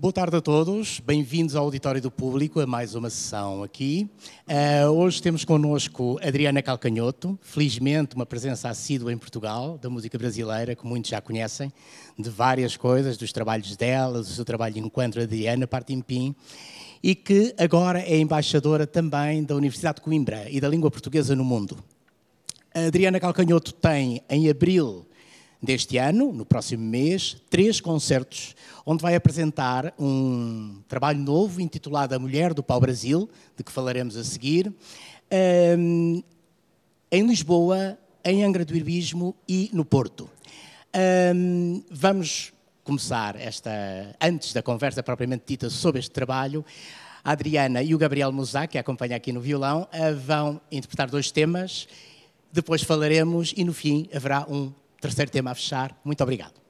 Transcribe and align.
Boa 0.00 0.12
tarde 0.12 0.36
a 0.36 0.40
todos, 0.40 1.00
bem-vindos 1.00 1.56
ao 1.56 1.64
Auditório 1.64 2.00
do 2.00 2.08
Público, 2.08 2.60
a 2.60 2.66
mais 2.68 2.94
uma 2.94 3.10
sessão 3.10 3.64
aqui. 3.64 4.08
Uh, 4.46 4.86
hoje 4.90 5.20
temos 5.20 5.44
connosco 5.44 6.20
Adriana 6.22 6.62
Calcanhoto, 6.62 7.36
felizmente 7.42 8.14
uma 8.14 8.24
presença 8.24 8.68
assídua 8.68 9.12
em 9.12 9.18
Portugal, 9.18 9.76
da 9.76 9.90
música 9.90 10.16
brasileira, 10.16 10.76
que 10.76 10.86
muitos 10.86 11.10
já 11.10 11.20
conhecem, 11.20 11.72
de 12.16 12.30
várias 12.30 12.76
coisas, 12.76 13.16
dos 13.16 13.32
trabalhos 13.32 13.76
dela, 13.76 14.20
do 14.20 14.24
seu 14.24 14.44
trabalho 14.44 14.78
enquanto 14.78 15.18
Adriana 15.18 15.66
Partimpim, 15.66 16.32
e 17.02 17.16
que 17.16 17.52
agora 17.58 17.98
é 17.98 18.18
embaixadora 18.18 18.86
também 18.86 19.42
da 19.42 19.56
Universidade 19.56 19.96
de 19.96 20.02
Coimbra 20.02 20.48
e 20.48 20.60
da 20.60 20.68
língua 20.68 20.92
portuguesa 20.92 21.34
no 21.34 21.44
mundo. 21.44 21.76
A 22.72 22.86
Adriana 22.86 23.18
Calcanhoto 23.18 23.72
tem, 23.72 24.22
em 24.30 24.48
abril 24.48 25.07
deste 25.62 25.98
ano, 25.98 26.32
no 26.32 26.46
próximo 26.46 26.84
mês, 26.84 27.36
três 27.50 27.80
concertos, 27.80 28.54
onde 28.86 29.02
vai 29.02 29.14
apresentar 29.14 29.92
um 29.98 30.80
trabalho 30.88 31.18
novo 31.18 31.60
intitulado 31.60 32.14
A 32.14 32.18
Mulher 32.18 32.54
do 32.54 32.62
Pau 32.62 32.80
Brasil, 32.80 33.28
de 33.56 33.64
que 33.64 33.72
falaremos 33.72 34.16
a 34.16 34.24
seguir, 34.24 34.72
um, 35.78 36.22
em 37.10 37.26
Lisboa, 37.26 37.98
em 38.24 38.44
Angra 38.44 38.64
do 38.64 38.74
Heroísmo 38.74 39.34
e 39.48 39.70
no 39.72 39.84
Porto. 39.84 40.30
Um, 41.34 41.82
vamos 41.90 42.52
começar 42.84 43.36
esta, 43.36 43.70
antes 44.20 44.52
da 44.52 44.62
conversa 44.62 45.02
propriamente 45.02 45.44
dita 45.46 45.68
sobre 45.68 45.98
este 45.98 46.10
trabalho, 46.10 46.64
a 47.24 47.32
Adriana 47.32 47.82
e 47.82 47.94
o 47.94 47.98
Gabriel 47.98 48.32
Musá, 48.32 48.66
que 48.66 48.78
acompanha 48.78 49.16
aqui 49.16 49.32
no 49.32 49.40
violão, 49.40 49.86
vão 50.24 50.60
interpretar 50.70 51.10
dois 51.10 51.30
temas, 51.30 51.86
depois 52.50 52.82
falaremos 52.82 53.52
e 53.56 53.64
no 53.64 53.74
fim 53.74 54.08
haverá 54.14 54.46
um 54.48 54.72
terceiro 55.00 55.30
tema 55.30 55.50
a 55.50 55.54
fechar. 55.54 55.98
Muito 56.04 56.22
obrigado. 56.22 56.67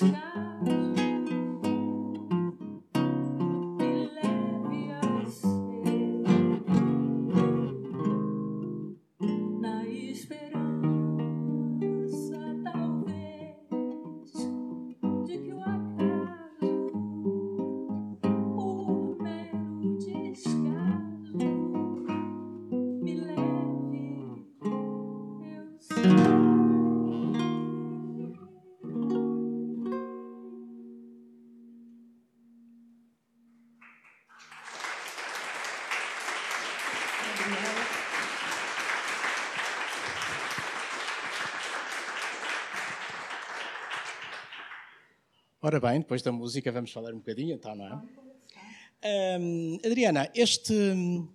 Krishna. 0.00 0.29
Ora 45.70 45.78
bem, 45.78 46.00
depois 46.00 46.20
da 46.20 46.32
música 46.32 46.72
vamos 46.72 46.90
falar 46.90 47.14
um 47.14 47.18
bocadinho, 47.18 47.54
então, 47.54 47.76
não 47.76 47.86
é? 47.86 49.38
Hum, 49.38 49.78
Adriana, 49.86 50.28
este, 50.34 50.72
hum, 50.72 51.28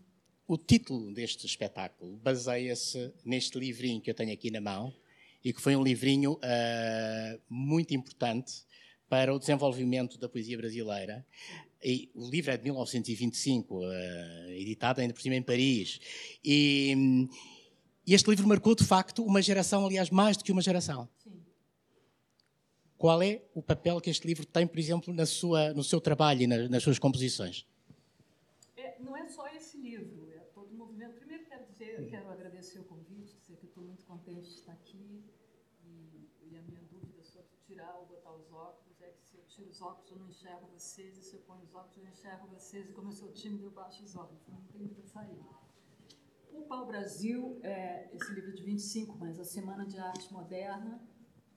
o 0.46 0.58
título 0.58 1.14
deste 1.14 1.46
espetáculo 1.46 2.18
baseia-se 2.18 3.14
neste 3.24 3.58
livrinho 3.58 4.02
que 4.02 4.10
eu 4.10 4.14
tenho 4.14 4.34
aqui 4.34 4.52
na 4.52 4.60
mão 4.60 4.94
e 5.42 5.54
que 5.54 5.62
foi 5.62 5.74
um 5.74 5.82
livrinho 5.82 6.38
ah, 6.44 7.40
muito 7.50 7.96
importante 7.96 8.66
para 9.08 9.34
o 9.34 9.40
desenvolvimento 9.40 10.18
da 10.20 10.28
poesia 10.28 10.58
brasileira. 10.58 11.26
E 11.82 12.12
o 12.14 12.30
livro 12.30 12.52
é 12.52 12.58
de 12.58 12.64
1925, 12.66 13.86
ah, 13.86 14.48
editado 14.50 15.00
ainda 15.00 15.14
por 15.14 15.22
cima 15.22 15.36
em 15.36 15.42
Paris. 15.42 16.02
E, 16.44 16.94
hum, 16.98 17.30
e 18.06 18.14
este 18.14 18.30
livro 18.30 18.46
marcou, 18.50 18.76
de 18.76 18.84
facto, 18.84 19.24
uma 19.24 19.42
geração, 19.42 19.86
aliás, 19.86 20.10
mais 20.10 20.36
do 20.36 20.44
que 20.44 20.52
uma 20.52 20.62
geração. 20.62 21.08
Sim. 21.24 21.45
Qual 23.06 23.22
é 23.22 23.44
o 23.54 23.62
papel 23.62 24.02
que 24.02 24.10
este 24.10 24.26
livro 24.26 24.48
tem, 24.48 24.66
por 24.66 24.80
exemplo, 24.80 25.14
na 25.14 25.28
sua, 25.28 25.72
no 25.76 25.84
seu 25.84 26.02
trabalho 26.02 26.42
e 26.42 26.48
na- 26.48 26.68
nas 26.68 26.82
suas 26.82 26.98
composições? 26.98 27.64
É, 28.76 28.98
não 29.00 29.16
é 29.16 29.24
só 29.28 29.48
esse 29.50 29.78
livro, 29.78 30.28
é 30.36 30.40
todo 30.56 30.72
o 30.72 30.74
movimento. 30.76 31.14
Primeiro 31.14 31.46
quero 31.46 31.68
dizer, 31.68 32.08
quero 32.10 32.32
agradecer 32.32 32.80
o 32.80 32.84
convite, 32.86 33.38
dizer 33.40 33.58
que 33.58 33.68
estou 33.68 33.84
muito 33.84 34.04
contente 34.06 34.50
de 34.50 34.56
estar 34.56 34.72
aqui 34.72 35.24
e, 35.86 36.28
e 36.50 36.58
a 36.58 36.62
minha 36.64 36.82
dúvida 36.90 37.22
sobre 37.22 37.52
tirar 37.68 37.94
ou 38.00 38.08
botar 38.08 38.32
os 38.32 38.52
óculos 38.52 39.00
é 39.00 39.10
que 39.10 39.22
se 39.24 39.36
eu 39.38 39.44
tiro 39.50 39.70
os 39.70 39.80
óculos 39.84 40.10
eu 40.10 40.18
não 40.18 40.28
enxergo 40.28 40.66
vocês 40.74 41.16
e 41.16 41.22
se 41.22 41.36
eu 41.36 41.42
ponho 41.42 41.62
os 41.62 41.76
óculos 41.76 41.98
eu 41.98 42.08
enxergo 42.08 42.48
vocês 42.48 42.90
e 42.90 42.92
como 42.92 43.10
eu 43.10 43.14
sou 43.14 43.32
tímido 43.32 43.66
eu 43.66 43.70
baixo 43.70 44.04
os 44.04 44.16
óculos, 44.16 44.42
então 44.42 44.56
não 44.56 44.66
tem 44.66 44.82
muita 44.82 45.04
saída. 45.04 45.44
O 46.52 46.64
Pau 46.64 46.88
Brasil 46.88 47.60
é 47.62 48.10
esse 48.16 48.34
livro 48.34 48.52
de 48.52 48.64
25, 48.64 49.16
mas 49.20 49.40
a 49.40 49.46
Semana 49.46 49.86
de 49.86 50.00
Arte 50.00 50.34
Moderna 50.34 51.00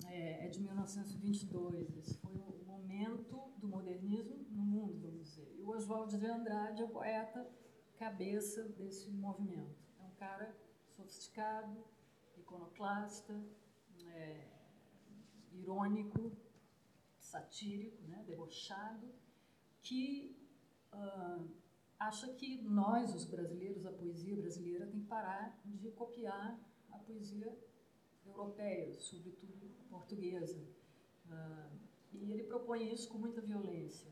é, 0.09 0.47
é 0.47 0.49
de 0.49 0.61
1922. 0.61 1.97
Esse 1.97 2.19
foi 2.19 2.35
o 2.35 2.65
momento 2.67 3.53
do 3.59 3.69
modernismo 3.69 4.47
no 4.51 4.63
mundo, 4.63 4.99
vamos 5.01 5.29
dizer. 5.29 5.55
E 5.57 5.63
o 5.63 5.69
Oswald 5.71 6.17
de 6.17 6.27
Andrade 6.27 6.83
é 6.83 6.85
o 6.85 6.89
poeta 6.89 7.49
cabeça 7.97 8.63
desse 8.65 9.11
movimento. 9.11 9.77
É 9.99 10.05
um 10.05 10.15
cara 10.15 10.57
sofisticado, 10.97 11.85
iconoclasta, 12.37 13.35
é, 14.05 14.49
irônico, 15.53 16.33
satírico, 17.19 18.03
né, 18.05 18.23
debochado, 18.27 19.13
que 19.83 20.37
ah, 20.93 21.45
acha 21.99 22.33
que 22.35 22.63
nós, 22.63 23.15
os 23.15 23.25
brasileiros, 23.25 23.85
a 23.85 23.93
poesia 23.93 24.37
brasileira, 24.37 24.87
tem 24.87 25.01
que 25.01 25.07
parar 25.07 25.61
de 25.65 25.91
copiar 25.91 26.59
a 26.91 26.99
poesia 26.99 27.57
europeia, 28.29 28.95
sobretudo 28.99 29.69
portuguesa. 29.91 30.61
Ah, 31.31 31.71
e 32.13 32.33
ele 32.33 32.45
propõe 32.45 32.93
isso 32.93 33.09
com 33.09 33.19
muita 33.19 33.41
violência. 33.41 34.11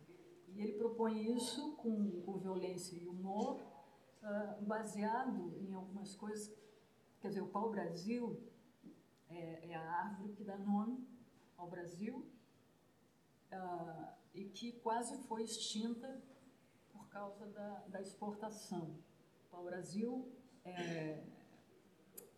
E 0.49 0.61
ele 0.61 0.73
propõe 0.73 1.35
isso 1.35 1.76
com, 1.76 2.21
com 2.23 2.38
violência 2.38 2.97
e 2.97 3.07
humor, 3.07 3.62
ah, 4.23 4.59
baseado 4.61 5.57
em 5.61 5.73
algumas 5.73 6.14
coisas. 6.14 6.55
Quer 7.21 7.29
dizer, 7.29 7.43
o 7.43 7.49
pau-brasil 7.49 8.40
é, 9.29 9.71
é 9.71 9.75
a 9.75 9.90
árvore 10.05 10.33
que 10.35 10.45
dá 10.45 10.57
nome 10.57 11.07
ao 11.57 11.69
Brasil 11.69 12.26
ah, 13.50 14.14
e 14.35 14.45
que 14.45 14.73
quase 14.73 15.17
foi 15.25 15.43
extinta 15.43 16.23
por 16.90 17.09
causa 17.09 17.47
da, 17.47 17.79
da 17.88 18.00
exportação. 18.00 18.99
O 19.47 19.50
pau-brasil 19.50 20.31
é, 20.64 21.23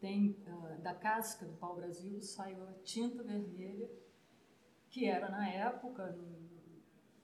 tem 0.00 0.36
ah, 0.46 0.76
da 0.82 0.94
casca 0.94 1.44
do 1.46 1.54
pau-brasil 1.54 2.20
saiu 2.20 2.62
a 2.68 2.72
tinta 2.84 3.22
vermelha 3.22 3.90
que 4.90 5.04
era 5.04 5.28
na 5.28 5.48
época 5.48 6.16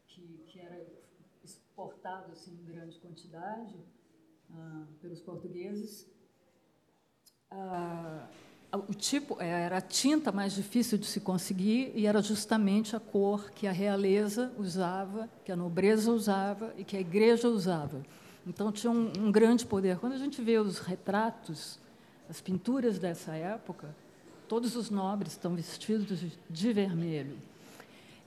que, 0.07 0.45
que 0.47 0.61
era 0.61 0.85
exportado 1.43 2.33
assim, 2.33 2.53
em 2.53 2.65
grande 2.65 2.99
quantidade 2.99 3.77
ah, 4.53 4.87
pelos 5.01 5.21
portugueses. 5.21 6.09
Ah, 7.51 8.29
o 8.89 8.95
tipo 8.95 9.41
era 9.41 9.79
a 9.79 9.81
tinta 9.81 10.33
mais 10.33 10.53
difícil 10.53 10.99
de 10.99 11.07
se 11.07 11.21
conseguir 11.21 11.93
e 11.95 12.07
era 12.07 12.21
justamente 12.21 12.97
a 12.97 13.01
cor 13.01 13.51
que 13.51 13.67
a 13.67 13.73
realeza 13.73 14.53
usava, 14.59 15.29
que 15.45 15.53
a 15.53 15.57
nobreza 15.57 16.11
usava 16.11 16.75
e 16.77 16.85
que 16.85 16.97
a 16.97 17.01
igreja 17.01 17.49
usava. 17.49 18.03
Então 18.47 18.71
tinha 18.73 18.91
um, 18.91 19.13
um 19.19 19.33
grande 19.33 19.65
poder. 19.65 19.99
Quando 19.99 20.15
a 20.15 20.19
gente 20.19 20.43
vê 20.43 20.59
os 20.59 20.81
retratos, 20.81 21.79
as 22.29 22.41
pinturas 22.41 22.99
dessa 22.99 23.35
época, 23.35 23.95
todos 24.49 24.77
os 24.77 24.91
nobres 24.91 25.33
estão 25.33 25.55
vestidos 25.55 26.21
de- 26.51 26.73
vermelho. 26.73 27.37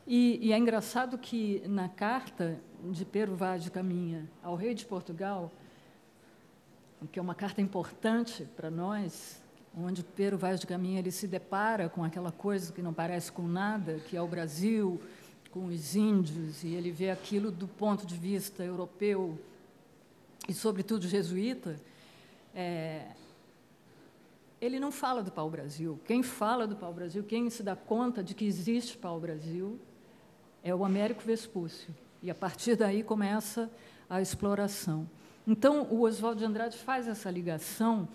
E, 0.06 0.40
e 0.42 0.54
é 0.54 0.58
engraçado 0.58 1.18
que 1.18 1.62
na 1.68 1.90
carta 1.90 2.60
de 2.92 3.04
Pero 3.04 3.36
Vaz 3.36 3.64
de 3.64 3.72
Caminha 3.72 4.26
ao 4.42 4.56
rei 4.56 4.74
de 4.74 4.86
Portugal, 4.86 5.52
que 7.12 7.20
é 7.20 7.22
uma 7.22 7.36
carta 7.36 7.62
importante 7.62 8.48
para 8.56 8.72
nós, 8.72 9.42
onde 9.78 10.04
Pero 10.04 10.38
Vaz 10.38 10.60
de 10.60 10.68
Caminha 10.68 11.00
ele 11.00 11.12
se 11.12 11.28
depara 11.28 11.90
com 11.90 12.04
aquela 12.04 12.32
coisa 12.32 12.72
que 12.72 12.82
não 12.82 12.94
parece 12.94 13.32
com 13.32 13.48
nada, 13.48 14.00
que 14.08 14.16
é 14.16 14.22
o 14.22 14.28
Brasil, 14.28 15.00
com 15.52 15.66
os 15.66 15.96
índios, 15.96 16.64
e 16.64 16.74
ele 16.74 16.92
vê 16.92 17.10
aquilo 17.10 17.52
do 17.52 17.68
ponto 17.68 18.06
de 18.06 18.16
vista 18.16 18.64
europeu 18.64 19.40
e, 20.48 20.54
sobretudo, 20.54 21.08
jesuíta. 21.08 21.76
É, 22.56 23.08
ele 24.60 24.80
não 24.80 24.92
fala 24.92 25.22
do 25.22 25.32
pau-brasil. 25.32 26.00
Quem 26.06 26.24
fala 26.24 26.66
do 26.66 26.76
pau-brasil, 26.76 27.24
quem 27.24 27.50
se 27.50 27.62
dá 27.62 27.76
conta 27.76 28.24
de 28.24 28.34
que 28.34 28.46
existe 28.46 28.98
pau-brasil, 28.98 29.80
é 30.64 30.74
o 30.74 30.84
Américo 30.84 31.22
Vespúcio. 31.24 31.94
E, 32.22 32.32
a 32.32 32.36
partir 32.36 32.76
daí, 32.76 33.04
começa 33.04 33.70
a 34.10 34.22
exploração. 34.22 35.08
Então, 35.46 35.84
o 35.84 36.02
Oswald 36.02 36.40
de 36.40 36.46
Andrade 36.46 36.78
faz 36.78 37.08
essa 37.08 37.30
ligação 37.30 38.08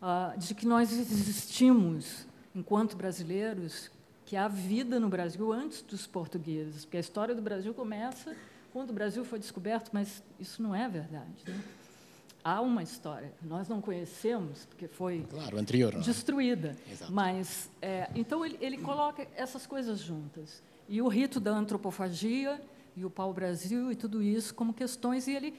ah, 0.00 0.34
de 0.36 0.54
que 0.54 0.66
nós 0.66 0.92
existimos, 0.92 2.26
enquanto 2.54 2.96
brasileiros, 2.96 3.90
que 4.24 4.36
há 4.36 4.48
vida 4.48 4.98
no 4.98 5.08
Brasil 5.08 5.52
antes 5.52 5.82
dos 5.82 6.06
portugueses, 6.06 6.84
porque 6.84 6.96
a 6.96 7.00
história 7.00 7.34
do 7.34 7.42
Brasil 7.42 7.74
começa 7.74 8.34
quando 8.72 8.90
o 8.90 8.92
Brasil 8.92 9.24
foi 9.24 9.38
descoberto, 9.38 9.90
mas 9.92 10.22
isso 10.38 10.62
não 10.62 10.74
é 10.74 10.88
verdade. 10.88 11.44
Né? 11.46 11.60
Há 12.42 12.60
uma 12.62 12.82
história, 12.82 13.32
nós 13.42 13.68
não 13.68 13.80
conhecemos, 13.82 14.64
porque 14.66 14.88
foi 14.88 15.26
Claro, 15.28 15.58
anterior. 15.58 15.94
É? 15.94 15.98
destruída. 15.98 16.74
Exato. 16.90 17.12
Mas, 17.12 17.68
é, 17.82 18.08
então, 18.14 18.44
ele, 18.46 18.56
ele 18.60 18.78
coloca 18.78 19.26
essas 19.36 19.66
coisas 19.66 20.00
juntas. 20.00 20.62
E 20.88 21.02
o 21.02 21.08
rito 21.08 21.38
da 21.38 21.50
antropofagia, 21.50 22.60
e 22.96 23.04
o 23.04 23.10
pau-brasil, 23.10 23.92
e 23.92 23.96
tudo 23.96 24.22
isso 24.22 24.54
como 24.54 24.72
questões, 24.72 25.28
e 25.28 25.32
ele 25.34 25.54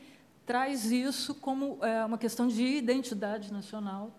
traz 0.46 0.86
isso 0.92 1.36
como 1.36 1.78
é, 1.86 2.04
uma 2.04 2.18
questão 2.18 2.48
de 2.48 2.64
identidade 2.64 3.54
nacional, 3.54 4.12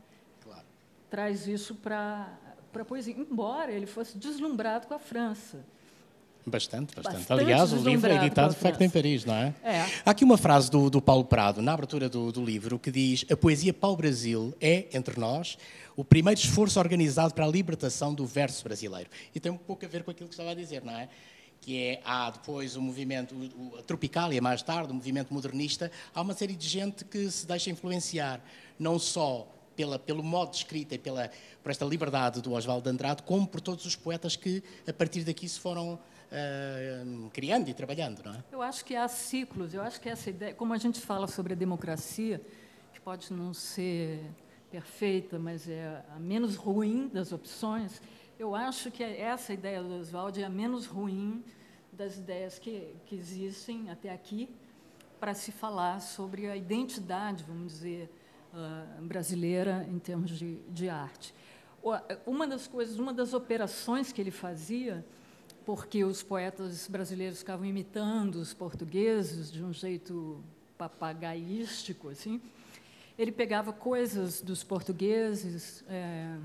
Claro. 0.43 0.63
traz 1.11 1.47
isso 1.49 1.75
para 1.75 2.33
a 2.75 2.85
poesia, 2.85 3.15
embora 3.19 3.73
ele 3.73 3.87
fosse 3.87 4.17
deslumbrado 4.17 4.87
com 4.87 4.95
a 4.95 4.99
França. 5.01 5.65
Bastante, 6.45 6.95
bastante. 6.97 7.19
Bastante 7.19 7.41
Aliás, 7.41 7.73
o 7.73 7.77
livro 7.77 8.11
é 8.11 8.17
editado 8.17 8.55
de 8.55 8.61
facto 8.61 8.81
em. 8.81 8.91
Paris, 8.91 9.25
não 9.25 9.35
é? 9.35 9.55
É. 9.63 9.81
Há 10.05 10.11
aqui 10.11 10.25
uma 10.25 10.37
frase 10.37 10.71
do, 10.71 10.91
do 10.91 11.01
Paulo 11.01 11.25
Prado, 11.25 11.63
na 11.63 11.73
abertura 11.73 12.09
do, 12.09 12.33
do 12.33 12.45
livro, 12.45 12.79
que 12.79 12.91
diz: 12.91 13.25
A 13.31 13.37
poesia 13.37 13.73
pau-brasil 13.73 14.53
é, 14.61 14.87
entre 14.93 15.19
nós, 15.21 15.57
o 15.97 16.05
primeiro 16.05 16.41
esforço 16.41 16.81
organizado 16.81 17.33
para 17.33 17.45
a 17.45 17.49
libertação 17.49 18.13
do 18.13 18.27
verso 18.27 18.65
brasileiro. 18.65 19.09
E 19.35 19.39
tem 19.39 19.53
um 19.53 19.57
pouco 19.57 19.85
a 19.85 19.89
ver 19.89 20.03
com 20.03 20.11
aquilo 20.11 20.29
que 20.29 20.35
estava 20.35 20.51
a 20.51 20.55
dizer, 20.55 20.83
não 20.85 20.93
é? 20.93 21.09
Que 21.61 21.79
é, 21.79 22.01
há 22.05 22.29
depois 22.31 22.75
o 22.75 22.83
movimento, 22.83 23.35
o, 23.37 23.77
o, 23.77 23.79
a 23.79 23.83
Tropicália, 23.83 24.43
mais 24.43 24.63
tarde, 24.63 24.91
o 24.91 24.95
movimento 24.95 25.33
modernista, 25.33 25.93
há 26.13 26.21
uma 26.21 26.35
série 26.35 26.57
de 26.57 26.67
gente 26.67 27.05
que 27.05 27.31
se 27.31 27.47
deixa 27.47 27.71
influenciar, 27.71 28.41
não 28.79 28.99
só 28.99 29.47
pela, 29.77 29.99
pelo 29.99 30.23
modo 30.23 30.51
de 30.51 30.59
escrita 30.59 30.95
e 30.95 30.99
pela, 30.99 31.31
por 31.63 31.71
esta 31.71 31.85
liberdade 31.85 32.41
do 32.41 32.53
Oswaldo 32.53 32.85
de 32.85 32.91
Andrade, 32.91 33.23
como 33.23 33.47
por 33.47 33.61
todos 33.61 33.85
os 33.85 33.97
poetas 33.97 34.37
que, 34.37 34.63
a 34.87 34.93
partir 34.93 35.25
daqui, 35.25 35.49
se 35.49 35.59
foram 35.59 35.99
eh, 36.35 37.05
criando 37.31 37.69
e 37.69 37.75
trabalhando, 37.75 38.23
não 38.25 38.33
é? 38.33 38.45
Eu 38.51 38.63
acho 38.63 38.83
que 38.85 38.97
há 38.97 39.07
ciclos, 39.07 39.75
eu 39.75 39.83
acho 39.83 40.01
que 40.01 40.09
essa 40.09 40.31
ideia, 40.31 40.55
como 40.55 40.73
a 40.73 40.79
gente 40.79 40.99
fala 40.99 41.27
sobre 41.27 41.53
a 41.53 41.57
democracia, 41.57 42.41
que 42.95 43.01
pode 43.01 43.31
não 43.31 43.53
ser 43.53 44.19
perfeita, 44.71 45.39
mas 45.39 45.69
é 45.69 46.03
a 46.17 46.19
menos 46.19 46.57
ruim 46.57 47.09
das 47.09 47.33
opções, 47.33 48.01
eu 48.39 48.55
acho 48.55 48.91
que 48.91 49.03
essa 49.03 49.53
ideia 49.53 49.83
do 49.83 50.01
Oswald 50.01 50.41
é 50.41 50.45
a 50.47 50.49
menos 50.49 50.87
ruim 50.87 51.45
das 51.93 52.17
ideias 52.17 52.59
que, 52.59 52.97
que 53.05 53.15
existem 53.15 53.91
até 53.91 54.11
aqui 54.11 54.49
para 55.21 55.35
se 55.35 55.53
falar 55.53 56.01
sobre 56.01 56.49
a 56.49 56.57
identidade, 56.57 57.45
vamos 57.45 57.75
dizer, 57.75 58.11
uh, 58.55 59.03
brasileira 59.05 59.87
em 59.91 59.99
termos 59.99 60.31
de, 60.31 60.57
de 60.71 60.89
arte. 60.89 61.35
Uma 62.25 62.47
das 62.47 62.67
coisas, 62.67 62.99
uma 62.99 63.13
das 63.13 63.35
operações 63.35 64.13
que 64.13 64.21
ele 64.21 64.31
fazia 64.31 65.05
porque 65.65 66.05
os 66.05 66.23
poetas 66.23 66.89
brasileiros 66.89 67.39
ficavam 67.39 67.65
imitando 67.65 68.37
os 68.37 68.53
portugueses 68.53 69.51
de 69.51 69.63
um 69.63 69.73
jeito 69.73 70.43
papagaístico, 70.77 72.09
assim. 72.09 72.41
Ele 73.19 73.31
pegava 73.31 73.73
coisas 73.73 74.41
dos 74.41 74.65
portugueses 74.65 75.85
é, 75.89 76.37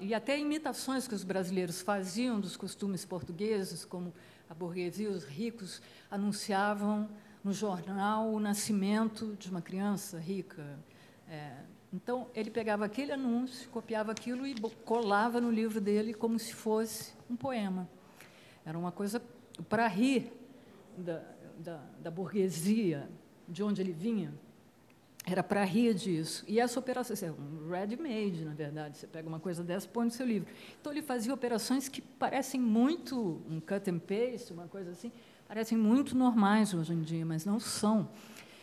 e 0.00 0.14
até 0.14 0.38
imitações 0.38 1.06
que 1.06 1.14
os 1.14 1.22
brasileiros 1.22 1.80
faziam 1.82 2.40
dos 2.40 2.56
costumes 2.56 3.04
portugueses, 3.04 3.84
como 3.84 4.12
a 4.48 4.54
burguesia, 4.54 5.10
os 5.10 5.24
ricos 5.24 5.82
anunciavam 6.10 7.08
no 7.44 7.52
jornal 7.52 8.32
o 8.32 8.40
nascimento 8.40 9.36
de 9.38 9.50
uma 9.50 9.62
criança 9.62 10.18
rica. 10.18 10.78
É, 11.28 11.52
então, 11.96 12.26
ele 12.34 12.50
pegava 12.50 12.84
aquele 12.84 13.10
anúncio, 13.10 13.70
copiava 13.70 14.12
aquilo 14.12 14.46
e 14.46 14.54
colava 14.84 15.40
no 15.40 15.50
livro 15.50 15.80
dele 15.80 16.12
como 16.12 16.38
se 16.38 16.52
fosse 16.52 17.14
um 17.28 17.34
poema. 17.34 17.88
Era 18.66 18.78
uma 18.78 18.92
coisa 18.92 19.22
para 19.66 19.88
rir 19.88 20.30
da, 20.94 21.22
da, 21.58 21.80
da, 21.98 22.10
burguesia, 22.10 23.08
de 23.48 23.62
onde 23.62 23.80
ele 23.80 23.92
vinha. 23.92 24.34
Era 25.24 25.42
para 25.42 25.64
rir 25.64 25.94
disso. 25.94 26.44
E 26.46 26.60
essa 26.60 26.78
operação, 26.78 27.16
é 27.26 27.32
um 27.32 27.70
ready-made, 27.70 28.44
na 28.44 28.52
verdade. 28.52 28.98
Você 28.98 29.06
pega 29.06 29.26
uma 29.26 29.40
coisa 29.40 29.64
dessa 29.64 29.88
põe 29.88 30.04
no 30.04 30.10
seu 30.10 30.26
livro. 30.26 30.52
Então, 30.78 30.92
ele 30.92 31.00
fazia 31.00 31.32
operações 31.32 31.88
que 31.88 32.02
parecem 32.02 32.60
muito 32.60 33.40
um 33.48 33.58
cut 33.58 33.90
and 33.90 34.00
paste, 34.00 34.52
uma 34.52 34.68
coisa 34.68 34.90
assim, 34.90 35.10
parecem 35.48 35.78
muito 35.78 36.14
normais 36.14 36.74
hoje 36.74 36.92
em 36.92 37.00
dia, 37.00 37.24
mas 37.24 37.46
não 37.46 37.58
são, 37.58 38.10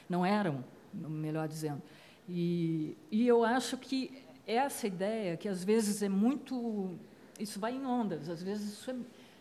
não 0.07 0.23
eram, 0.23 0.63
melhor 0.93 1.47
dizendo. 1.47 1.81
E, 2.27 2.97
e 3.11 3.27
eu 3.27 3.43
acho 3.43 3.77
que 3.77 4.23
essa 4.45 4.87
ideia, 4.87 5.37
que 5.37 5.47
às 5.47 5.63
vezes 5.63 6.01
é 6.01 6.09
muito. 6.09 6.91
Isso 7.39 7.59
vai 7.59 7.73
em 7.73 7.85
ondas, 7.85 8.29
às 8.29 8.43
vezes 8.43 8.87
é, 8.87 8.95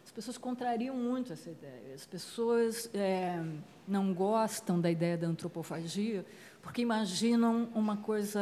as 0.05 0.11
pessoas 0.11 0.39
contrariam 0.39 0.97
muito 0.97 1.33
essa 1.33 1.51
ideia. 1.51 1.95
As 1.95 2.07
pessoas 2.07 2.91
é, 2.95 3.43
não 3.87 4.13
gostam 4.13 4.81
da 4.81 4.91
ideia 4.91 5.17
da 5.17 5.27
antropofagia 5.27 6.25
porque 6.63 6.81
imaginam 6.81 7.69
uma 7.75 7.97
coisa 7.97 8.41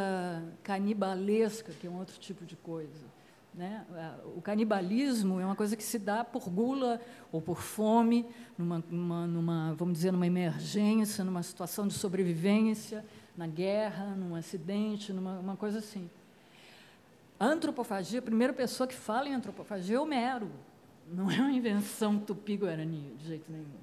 canibalesca, 0.62 1.72
que 1.72 1.86
é 1.86 1.90
um 1.90 1.98
outro 1.98 2.18
tipo 2.18 2.44
de 2.44 2.54
coisa. 2.54 3.08
Né? 3.52 3.84
O 4.36 4.42
canibalismo 4.42 5.40
é 5.40 5.44
uma 5.44 5.56
coisa 5.56 5.74
que 5.74 5.82
se 5.82 5.98
dá 5.98 6.22
por 6.22 6.48
gula 6.50 7.00
ou 7.32 7.40
por 7.40 7.60
fome, 7.60 8.26
numa, 8.56 8.84
numa, 8.90 9.26
numa, 9.26 9.74
vamos 9.74 9.94
dizer, 9.94 10.12
numa 10.12 10.26
emergência, 10.26 11.24
numa 11.24 11.42
situação 11.42 11.88
de 11.88 11.94
sobrevivência 11.94 13.04
na 13.36 13.46
guerra, 13.46 14.14
num 14.16 14.34
acidente, 14.34 15.12
numa 15.12 15.38
uma 15.38 15.56
coisa 15.56 15.78
assim. 15.78 16.10
Antropofagia, 17.38 18.18
a 18.18 18.22
primeira 18.22 18.52
pessoa 18.52 18.86
que 18.86 18.94
fala 18.94 19.28
em 19.28 19.34
antropofagia 19.34 19.96
é 19.96 20.00
Homero. 20.00 20.50
Não 21.08 21.30
é 21.30 21.40
uma 21.40 21.52
invenção 21.52 22.18
tupi-guarani, 22.18 23.14
de 23.18 23.26
jeito 23.26 23.50
nenhum. 23.50 23.80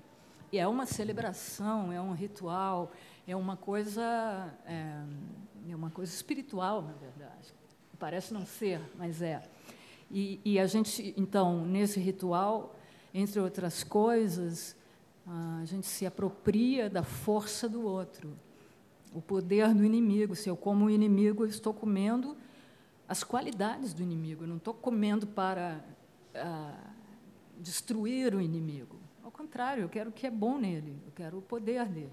E 0.51 0.59
é 0.59 0.67
uma 0.67 0.85
celebração, 0.85 1.91
é 1.91 1.99
um 1.99 2.13
ritual, 2.13 2.91
é 3.27 3.35
uma 3.35 3.57
coisa, 3.57 4.53
é, 4.65 5.01
é 5.69 5.75
uma 5.75 5.89
coisa 5.89 6.13
espiritual, 6.13 6.81
na 6.81 6.93
verdade. 6.93 7.53
Parece 7.99 8.33
não 8.33 8.45
ser, 8.45 8.79
mas 8.95 9.21
é. 9.21 9.41
E, 10.09 10.39
e, 10.45 10.59
a 10.59 10.65
gente, 10.67 11.13
então, 11.17 11.65
nesse 11.65 11.99
ritual, 11.99 12.75
entre 13.13 13.39
outras 13.39 13.83
coisas, 13.83 14.77
a 15.25 15.65
gente 15.65 15.85
se 15.85 16.05
apropria 16.05 16.89
da 16.89 17.03
força 17.03 17.67
do 17.67 17.85
outro 17.85 18.37
o 19.13 19.21
poder 19.21 19.73
do 19.73 19.83
inimigo. 19.83 20.35
Se 20.35 20.49
eu 20.49 20.57
como 20.57 20.85
o 20.85 20.89
inimigo, 20.89 21.43
eu 21.43 21.49
estou 21.49 21.73
comendo 21.73 22.37
as 23.07 23.23
qualidades 23.23 23.93
do 23.93 24.03
inimigo. 24.03 24.43
Eu 24.43 24.47
não 24.47 24.57
estou 24.57 24.73
comendo 24.73 25.25
para 25.25 25.83
ah, 26.35 26.91
destruir 27.59 28.35
o 28.35 28.41
inimigo. 28.41 28.97
Ao 29.23 29.31
contrário, 29.31 29.83
eu 29.83 29.89
quero 29.89 30.09
o 30.09 30.13
que 30.13 30.27
é 30.27 30.31
bom 30.31 30.57
nele, 30.57 30.95
eu 31.05 31.11
quero 31.13 31.37
o 31.37 31.41
poder 31.41 31.85
dele. 31.85 32.11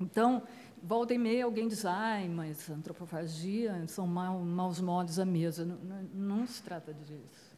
Então, 0.00 0.42
volta 0.82 1.12
e 1.12 1.18
meia 1.18 1.44
alguém 1.44 1.66
diz, 1.66 1.84
ai, 1.84 2.28
mas 2.28 2.70
antropofagia 2.70 3.84
são 3.88 4.06
mau, 4.06 4.38
maus 4.40 4.80
modos 4.80 5.18
à 5.18 5.24
mesa. 5.24 5.64
Não, 5.64 5.76
não, 5.76 6.38
não 6.38 6.46
se 6.46 6.62
trata 6.62 6.94
disso. 6.94 7.48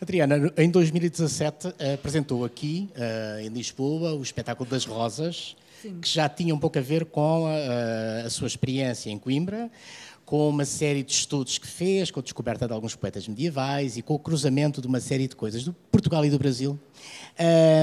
Adriana, 0.00 0.52
em 0.56 0.70
2017 0.70 1.74
apresentou 1.94 2.44
aqui, 2.44 2.90
eh, 2.94 3.42
em 3.44 3.48
Lisboa, 3.48 4.14
o 4.14 4.22
espetáculo 4.22 4.68
das 4.68 4.84
Rosas, 4.84 5.56
Sim. 5.82 5.98
que 6.00 6.08
já 6.08 6.28
tinha 6.28 6.54
um 6.54 6.58
pouco 6.58 6.78
a 6.78 6.80
ver 6.80 7.04
com 7.06 7.46
a, 7.46 8.26
a, 8.26 8.30
sua 8.30 8.46
experiência 8.46 9.10
em 9.10 9.18
Coimbra, 9.18 9.68
com 10.24 10.48
uma 10.48 10.64
série 10.64 11.02
de 11.02 11.10
estudos 11.10 11.58
que 11.58 11.66
fez, 11.66 12.08
com 12.08 12.20
a 12.20 12.22
descoberta 12.22 12.68
de 12.68 12.72
alguns 12.72 12.94
poetas 12.94 13.26
medievais 13.26 13.96
e 13.96 14.02
com 14.02 14.14
o 14.14 14.18
cruzamento 14.18 14.80
de 14.80 14.86
uma 14.86 15.00
série 15.00 15.26
de 15.26 15.34
coisas 15.34 15.64
do 15.64 15.72
Portugal 15.90 16.24
e 16.24 16.30
do 16.30 16.38
Brasil. 16.38 16.78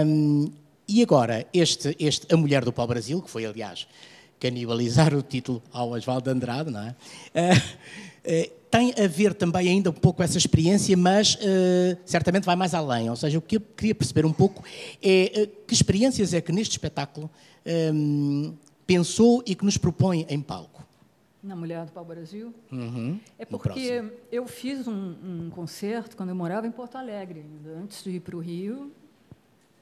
Um, 0.05 0.49
e 0.87 1.03
agora, 1.03 1.45
este, 1.53 1.93
este 1.99 2.33
A 2.33 2.37
Mulher 2.37 2.63
do 2.63 2.71
Pau-Brasil, 2.71 3.21
que 3.21 3.29
foi, 3.29 3.45
aliás, 3.45 3.85
canibalizar 4.39 5.13
o 5.13 5.21
título 5.21 5.61
ao 5.71 5.91
Osvaldo 5.91 6.29
Andrade, 6.29 6.71
não 6.71 6.81
é? 6.81 6.95
Uh, 7.35 8.58
tem 8.69 8.93
a 9.03 9.07
ver 9.07 9.33
também 9.33 9.67
ainda 9.67 9.89
um 9.89 9.93
pouco 9.93 10.21
essa 10.21 10.37
experiência, 10.37 10.95
mas 10.95 11.35
uh, 11.35 11.97
certamente 12.05 12.45
vai 12.45 12.55
mais 12.55 12.73
além. 12.73 13.09
Ou 13.09 13.15
seja, 13.15 13.37
o 13.37 13.41
que 13.41 13.57
eu 13.57 13.61
queria 13.61 13.95
perceber 13.95 14.25
um 14.25 14.33
pouco 14.33 14.63
é 15.01 15.49
que 15.65 15.73
experiências 15.73 16.33
é 16.33 16.41
que 16.41 16.51
neste 16.51 16.71
espetáculo 16.73 17.29
um, 17.93 18.55
pensou 18.85 19.43
e 19.45 19.55
que 19.55 19.65
nos 19.65 19.77
propõe 19.77 20.25
em 20.29 20.41
palco? 20.41 20.87
Na 21.41 21.55
Mulher 21.55 21.85
do 21.85 21.91
Pau 21.91 22.03
Brasil? 22.03 22.53
Uhum, 22.71 23.19
é 23.37 23.45
porque 23.45 24.03
eu 24.31 24.45
fiz 24.45 24.87
um, 24.87 25.15
um, 25.23 25.49
concerto 25.49 26.17
quando 26.17 26.29
eu 26.29 26.35
morava 26.35 26.67
em 26.67 26.71
Porto 26.71 26.97
Alegre, 26.97 27.45
antes 27.81 28.03
de 28.03 28.11
ir 28.11 28.19
para 28.19 28.35
o 28.35 28.39
Rio. 28.39 28.91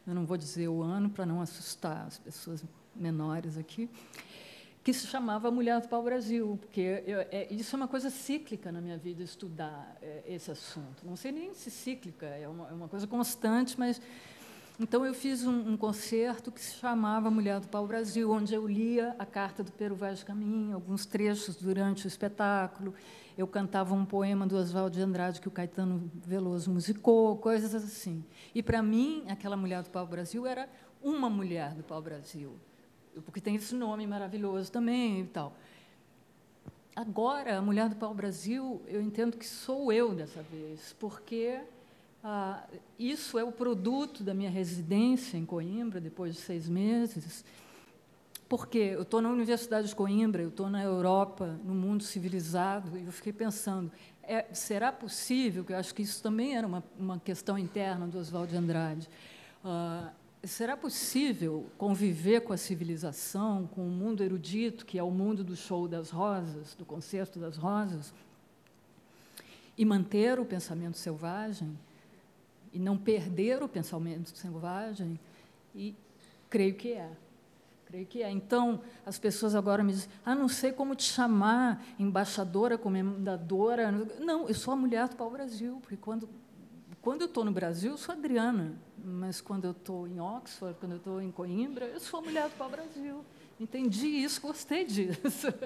Eu 0.05 0.13
não 0.13 0.25
vou 0.25 0.37
dizer 0.37 0.67
o 0.67 0.83
ano 0.83 1.09
para 1.09 1.25
não 1.25 1.41
assustar 1.41 2.05
as 2.05 2.17
pessoas 2.19 2.63
menores 2.95 3.57
aqui, 3.57 3.89
que 4.87 4.93
se 4.93 5.05
chamava 5.05 5.51
Mulher 5.51 5.81
do 5.81 5.89
Pau 5.89 6.01
Brasil, 6.01 6.57
porque 6.61 7.03
eu, 7.05 7.19
é, 7.19 7.45
isso 7.51 7.75
é 7.75 7.77
uma 7.77 7.89
coisa 7.89 8.09
cíclica 8.09 8.71
na 8.71 8.79
minha 8.79 8.97
vida, 8.97 9.21
estudar 9.21 9.97
é, 10.01 10.23
esse 10.25 10.49
assunto. 10.49 11.05
Não 11.05 11.17
sei 11.17 11.29
nem 11.29 11.53
se 11.53 11.69
cíclica, 11.69 12.25
é 12.25 12.47
uma, 12.47 12.69
é 12.69 12.71
uma 12.71 12.87
coisa 12.87 13.05
constante, 13.05 13.77
mas 13.77 14.01
então, 14.79 15.05
eu 15.05 15.13
fiz 15.13 15.43
um, 15.45 15.71
um, 15.71 15.75
concerto 15.75 16.53
que 16.53 16.61
se 16.61 16.75
chamava 16.75 17.29
Mulher 17.29 17.59
do 17.59 17.67
Pau 17.67 17.85
Brasil, 17.85 18.31
onde 18.31 18.53
eu 18.53 18.65
lia 18.65 19.13
a 19.19 19.25
carta 19.25 19.61
do 19.61 19.73
Peru 19.73 19.93
Vaz 19.93 20.23
Caminho, 20.23 20.75
alguns 20.75 21.05
trechos 21.05 21.57
durante 21.57 22.05
o 22.05 22.07
espetáculo. 22.07 22.93
Eu 23.37 23.45
cantava 23.45 23.93
um 23.93 24.05
poema 24.05 24.47
do 24.47 24.55
Oswaldo 24.55 24.95
de 24.95 25.01
Andrade 25.01 25.41
que 25.41 25.49
o 25.49 25.51
Caetano 25.51 26.09
Veloso 26.25 26.71
musicou, 26.71 27.35
coisas 27.37 27.75
assim. 27.75 28.23
E, 28.55 28.63
para 28.63 28.81
mim, 28.81 29.25
aquela 29.27 29.57
Mulher 29.57 29.83
do 29.83 29.89
Pau 29.89 30.07
Brasil 30.07 30.47
era 30.47 30.69
uma 31.01 31.29
mulher 31.29 31.73
do 31.73 31.83
Pau 31.83 32.01
Brasil, 32.01 32.57
porque 33.21 33.41
tem 33.41 33.55
esse 33.55 33.75
nome 33.75 34.05
maravilhoso 34.07 34.71
também 34.71 35.21
e 35.21 35.25
tal. 35.25 35.53
Agora, 36.95 37.57
a 37.57 37.61
Mulher 37.61 37.89
do 37.89 37.95
Pau 37.95 38.13
Brasil, 38.13 38.81
eu 38.87 39.01
entendo 39.01 39.37
que 39.37 39.45
sou 39.45 39.93
eu 39.93 40.15
dessa 40.15 40.41
vez, 40.41 40.95
porque 40.99 41.59
ah, 42.23 42.63
isso 42.97 43.37
é 43.37 43.43
o 43.43 43.51
produto 43.51 44.23
da 44.23 44.33
minha 44.33 44.49
residência 44.49 45.37
em 45.37 45.45
Coimbra, 45.45 46.01
depois 46.01 46.33
de 46.33 46.41
seis 46.41 46.67
meses, 46.67 47.45
porque 48.49 48.79
eu 48.79 49.03
estou 49.03 49.21
na 49.21 49.29
Universidade 49.29 49.89
de 49.89 49.95
Coimbra, 49.95 50.41
eu 50.41 50.49
estou 50.49 50.69
na 50.69 50.81
Europa, 50.81 51.59
no 51.63 51.75
mundo 51.75 52.03
civilizado, 52.03 52.97
e 52.97 53.05
eu 53.05 53.11
fiquei 53.11 53.31
pensando, 53.31 53.91
é, 54.23 54.45
será 54.51 54.91
possível, 54.91 55.63
que 55.63 55.73
eu 55.73 55.77
acho 55.77 55.93
que 55.93 56.01
isso 56.01 56.23
também 56.23 56.57
era 56.57 56.65
uma, 56.65 56.83
uma 56.97 57.19
questão 57.19 57.57
interna 57.57 58.07
do 58.07 58.17
Oswald 58.17 58.49
de 58.49 58.57
Andrade, 58.57 59.09
ah, 59.63 60.11
será 60.47 60.77
possível 60.77 61.65
conviver 61.77 62.41
com 62.41 62.53
a 62.53 62.57
civilização, 62.57 63.67
com 63.67 63.85
o 63.85 63.89
mundo 63.89 64.23
erudito, 64.23 64.85
que 64.85 64.97
é 64.97 65.03
o 65.03 65.11
mundo 65.11 65.43
do 65.43 65.55
show 65.55 65.87
das 65.87 66.09
rosas, 66.09 66.73
do 66.75 66.85
concerto 66.85 67.39
das 67.39 67.57
rosas, 67.57 68.13
e 69.77 69.85
manter 69.85 70.39
o 70.39 70.45
pensamento 70.45 70.97
selvagem? 70.97 71.77
e 72.77 72.79
não 72.79 72.97
perder 72.97 73.63
o 73.63 73.67
pensamento 73.67 74.29
selvagem? 74.37 75.19
E 75.75 75.95
creio 76.49 76.75
que 76.75 76.93
é. 76.93 77.09
Creio 77.85 78.05
que 78.05 78.21
é. 78.21 78.29
Então, 78.29 78.81
as 79.05 79.17
pessoas 79.17 79.55
agora 79.55 79.83
me 79.83 79.93
dizem: 79.93 80.09
ah, 80.25 80.35
não 80.35 80.47
sei 80.47 80.71
como 80.71 80.95
te 80.95 81.03
chamar, 81.03 81.83
embaixadora, 81.97 82.77
comendadora. 82.77 83.91
Não, 84.19 84.47
eu 84.47 84.53
sou 84.53 84.73
a 84.73 84.77
mulher 84.77 85.07
do 85.07 85.15
pau-brasil, 85.15 85.79
porque 85.81 85.97
quando 85.97 86.29
quando 87.07 87.21
eu 87.21 87.27
estou 87.27 87.45
no 87.45 87.53
Brasil, 87.53 87.91
eu 87.91 87.97
sou 87.97 88.13
Adriana, 88.13 88.73
mas 89.01 89.39
quando 89.39 89.63
eu 89.63 89.71
estou 89.71 90.05
em 90.09 90.19
Oxford, 90.19 90.75
quando 90.77 90.91
eu 90.91 90.97
estou 90.97 91.21
em 91.21 91.31
Coimbra, 91.31 91.85
eu 91.85 92.01
sou 92.01 92.19
a 92.19 92.21
mulher 92.21 92.49
do 92.49 92.55
pau-brasil. 92.57 93.23
Entendi 93.57 94.07
isso, 94.07 94.41
gostei 94.41 94.83
disso. 94.83 95.47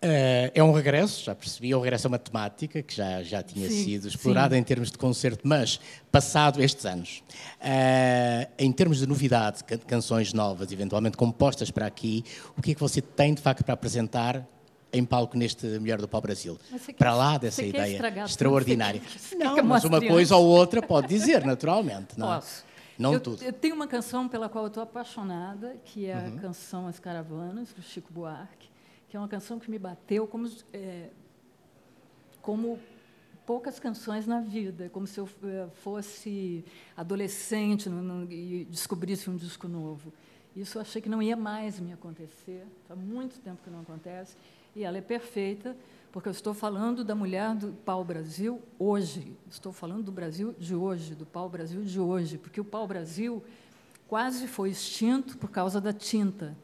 Eh, 0.00 0.52
é 0.54 0.62
um 0.62 0.70
regresso, 0.70 1.24
já 1.24 1.34
percebi, 1.34 1.72
é 1.72 1.76
um 1.76 1.80
regresso 1.80 2.06
a 2.06 2.10
uma 2.10 2.20
temática 2.20 2.80
que 2.84 2.94
já, 2.94 3.20
já 3.24 3.42
tinha 3.42 3.68
Sim, 3.68 3.82
sido 3.82 4.06
explorada 4.06 4.54
sim. 4.54 4.60
em 4.60 4.62
termos 4.62 4.92
de 4.92 4.96
concerto, 4.96 5.40
mas 5.42 5.80
passado 6.12 6.62
estes 6.62 6.86
anos, 6.86 7.24
eh, 7.60 8.46
em 8.56 8.70
termos 8.70 8.98
de 8.98 9.08
novidade, 9.08 9.64
can- 9.64 9.78
canções 9.78 10.32
novas, 10.32 10.70
eventualmente 10.70 11.16
compostas 11.16 11.72
para 11.72 11.86
aqui, 11.86 12.24
o 12.56 12.62
que 12.62 12.70
é 12.70 12.74
que 12.76 12.80
você 12.80 13.02
tem 13.02 13.34
de 13.34 13.42
facto 13.42 13.64
para 13.64 13.74
apresentar 13.74 14.46
em 14.92 15.04
palco 15.04 15.36
neste 15.36 15.66
Mulher 15.78 15.98
do 15.98 16.08
Pau 16.08 16.20
Brasil? 16.20 16.58
Para 16.96 17.14
lá 17.14 17.38
dessa 17.38 17.62
quer 17.62 17.68
ideia 17.68 18.24
extraordinária. 18.24 19.00
Você 19.16 19.34
Não, 19.36 19.62
mas 19.64 19.84
uma 19.84 20.00
coisa 20.00 20.36
ou 20.36 20.46
outra 20.46 20.80
pode 20.82 21.08
dizer, 21.08 21.44
naturalmente. 21.44 22.18
Não, 22.18 22.32
é? 22.32 22.36
Posso. 22.36 22.64
não 22.98 23.12
eu, 23.12 23.20
tudo. 23.20 23.42
eu 23.42 23.52
tenho 23.52 23.74
uma 23.74 23.86
canção 23.86 24.28
pela 24.28 24.48
qual 24.48 24.64
eu 24.64 24.68
estou 24.68 24.82
apaixonada, 24.82 25.76
que 25.84 26.06
é 26.06 26.16
Uhum. 26.16 26.36
a 26.36 26.40
canção 26.40 26.86
As 26.86 26.98
Caravanas, 26.98 27.72
do 27.72 27.82
Chico 27.82 28.12
Buarque, 28.12 28.68
que 29.08 29.16
é 29.16 29.20
uma 29.20 29.28
canção 29.28 29.58
que 29.58 29.70
me 29.70 29.78
bateu 29.78 30.26
como, 30.26 30.50
é, 30.72 31.08
como 32.42 32.78
poucas 33.46 33.78
canções 33.80 34.26
na 34.26 34.40
vida, 34.40 34.90
como 34.92 35.06
se 35.06 35.18
eu 35.18 35.26
fosse 35.82 36.64
adolescente 36.94 37.88
e 38.30 38.66
descobrisse 38.70 39.30
um 39.30 39.36
disco 39.36 39.66
novo. 39.66 40.12
Isso 40.54 40.76
eu 40.76 40.82
achei 40.82 41.00
que 41.00 41.08
não 41.08 41.22
ia 41.22 41.36
mais 41.36 41.78
me 41.80 41.92
acontecer, 41.92 42.66
faz 42.86 42.98
muito 43.00 43.38
tempo 43.38 43.62
que 43.62 43.70
não 43.70 43.80
acontece, 43.80 44.36
e 44.78 44.84
ela 44.84 44.96
é 44.96 45.00
perfeita, 45.00 45.76
porque 46.12 46.28
eu 46.28 46.32
estou 46.32 46.54
falando 46.54 47.02
da 47.02 47.12
mulher 47.12 47.52
do 47.56 47.72
pau-brasil 47.84 48.62
hoje, 48.78 49.36
estou 49.50 49.72
falando 49.72 50.04
do 50.04 50.12
Brasil 50.12 50.54
de 50.56 50.72
hoje, 50.72 51.16
do 51.16 51.26
pau-brasil 51.26 51.82
de 51.82 51.98
hoje, 51.98 52.38
porque 52.38 52.60
o 52.60 52.64
pau-brasil 52.64 53.42
quase 54.06 54.46
foi 54.46 54.70
extinto 54.70 55.36
por 55.36 55.50
causa 55.50 55.80
da 55.80 55.92
tinta. 55.92 56.56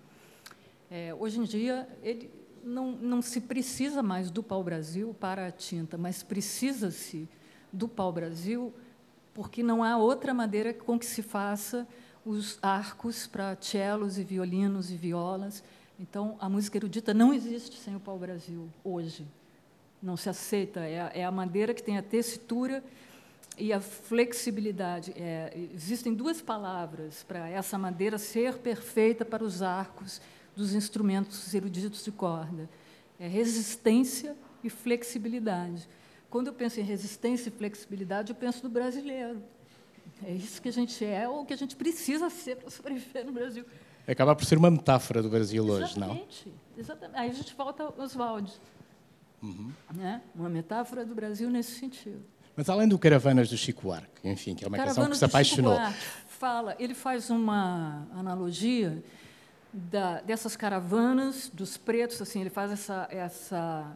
É, 0.89 1.13
hoje 1.13 1.41
em 1.41 1.43
dia, 1.43 1.89
ele 2.05 2.31
não, 2.63 2.93
não 2.93 3.21
se 3.21 3.41
precisa 3.41 4.01
mais 4.01 4.31
do 4.31 4.45
pau-brasil 4.45 5.13
para 5.19 5.49
a 5.49 5.51
tinta, 5.51 5.99
mas 5.99 6.23
precisa-se 6.23 7.29
do 7.73 7.89
pau-brasil 7.89 8.73
porque 9.35 9.61
não 9.61 9.83
há 9.83 9.97
outra 9.97 10.33
maneira 10.33 10.73
com 10.73 10.97
que 10.97 11.05
se 11.05 11.21
faça 11.21 11.85
os 12.25 12.61
arcos 12.63 13.27
para 13.27 13.57
cellos 13.61 14.19
e 14.19 14.23
violinos 14.23 14.93
e 14.93 14.97
violas. 14.97 15.65
Então, 15.99 16.37
a 16.41 16.49
música 16.49 16.77
erudita 16.77 17.15
não 17.15 17.33
existe 17.33 17.77
sem 17.79 17.95
o 17.95 18.01
pau-brasil 18.01 18.69
hoje. 18.83 19.27
Não 20.03 20.17
se 20.17 20.29
aceita. 20.29 20.81
É, 20.81 21.01
a- 21.01 21.11
é 21.15 21.25
a 21.25 21.31
madeira 21.31 21.73
que 21.73 21.83
tem 21.83 21.97
a 21.97 22.03
tessitura 22.03 22.83
e 23.57 23.73
a 23.73 23.81
flexibilidade. 23.81 25.13
É, 25.17 25.57
existem 25.73 26.13
duas 26.13 26.43
palavras 26.43 27.23
para 27.23 27.49
essa 27.49 27.79
madeira 27.79 28.19
ser 28.19 28.59
perfeita 28.59 29.25
para 29.25 29.45
os 29.45 29.63
arcos 29.63 30.21
dos 30.57 30.75
instrumentos 30.75 31.55
eruditos 31.55 32.05
de 32.05 32.11
corda: 32.13 32.69
é 33.19 33.29
resistência 33.29 34.37
e 34.63 34.69
flexibilidade. 34.69 35.89
Quando 36.29 36.49
eu 36.49 36.53
penso 36.53 36.81
em 36.81 36.83
resistência 36.83 37.49
e 37.49 37.53
flexibilidade, 37.53 38.31
eu 38.31 38.37
penso 38.37 38.65
no 38.65 38.69
brasileiro. 38.69 39.41
É 40.25 40.33
isso 40.33 40.61
que 40.61 40.69
a 40.69 40.73
gente 40.73 41.05
é 41.05 41.29
ou 41.29 41.45
que 41.45 41.53
a 41.53 41.57
gente 41.57 41.77
precisa 41.77 42.29
ser 42.29 42.57
para 42.57 42.71
sobreviver 42.71 43.25
no 43.25 43.33
Brasil. 43.33 43.65
Acaba 44.07 44.35
por 44.37 44.45
ser 44.45 44.59
uma 44.59 44.71
metáfora 44.71 45.23
do 45.23 45.29
Brasil 45.31 45.65
hoje, 45.65 45.99
não? 45.99 46.09
Exatamente. 46.09 46.53
Exatamente. 46.77 47.19
Aí 47.19 47.31
a 47.31 47.33
gente 47.33 47.55
volta 47.55 47.85
aos 47.85 47.99
Oswald. 47.99 48.53
Uhum. 49.43 49.71
Né? 49.95 50.21
Uma 50.35 50.49
metáfora 50.49 51.05
do 51.05 51.15
Brasil 51.15 51.49
nesse 51.51 51.73
sentido. 51.79 52.23
Mas 52.57 52.69
além 52.69 52.87
do 52.89 52.99
Caravanas 52.99 53.49
do 53.49 53.57
Chico 53.57 53.83
Buarque, 53.83 54.29
enfim, 54.29 54.55
que 54.55 54.65
é 54.65 54.69
uma 54.69 54.77
canção 54.77 54.91
que 54.91 54.95
Caravanas 54.95 55.19
se 55.19 55.25
Chico 55.25 55.37
apaixonou. 55.37 55.75
Buarque 55.75 55.99
fala, 56.29 56.77
ele 56.79 56.95
faz 56.95 57.31
uma 57.31 58.07
analogia 58.15 59.03
da- 59.73 60.21
dessas 60.21 60.55
caravanas 60.57 61.51
dos 61.53 61.77
pretos, 61.77 62.21
assim, 62.23 62.41
ele 62.43 62.51
faz 62.51 62.71
essa, 62.71 63.09
essa 63.11 63.93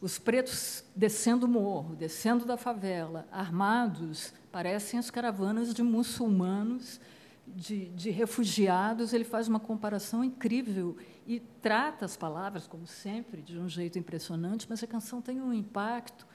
os 0.00 0.18
pretos 0.18 0.82
descendo 0.96 1.46
o 1.46 1.48
morro, 1.48 1.94
descendo 1.94 2.44
da 2.44 2.56
favela, 2.56 3.26
armados, 3.30 4.32
parecem 4.50 4.98
as 4.98 5.10
caravanas 5.10 5.72
de 5.74 5.82
muçulmanos, 5.82 7.00
de, 7.46 7.86
de 7.90 8.10
refugiados. 8.10 9.12
Ele 9.12 9.24
faz 9.24 9.48
uma 9.48 9.60
comparação 9.60 10.22
incrível 10.24 10.96
e 11.26 11.40
trata 11.60 12.04
as 12.04 12.16
palavras, 12.16 12.66
como 12.66 12.86
sempre, 12.86 13.42
de 13.42 13.58
um 13.58 13.68
jeito 13.68 13.98
impressionante, 13.98 14.66
mas 14.68 14.82
a 14.82 14.86
canção 14.86 15.20
tem 15.20 15.40
um 15.40 15.52
impacto. 15.52 16.26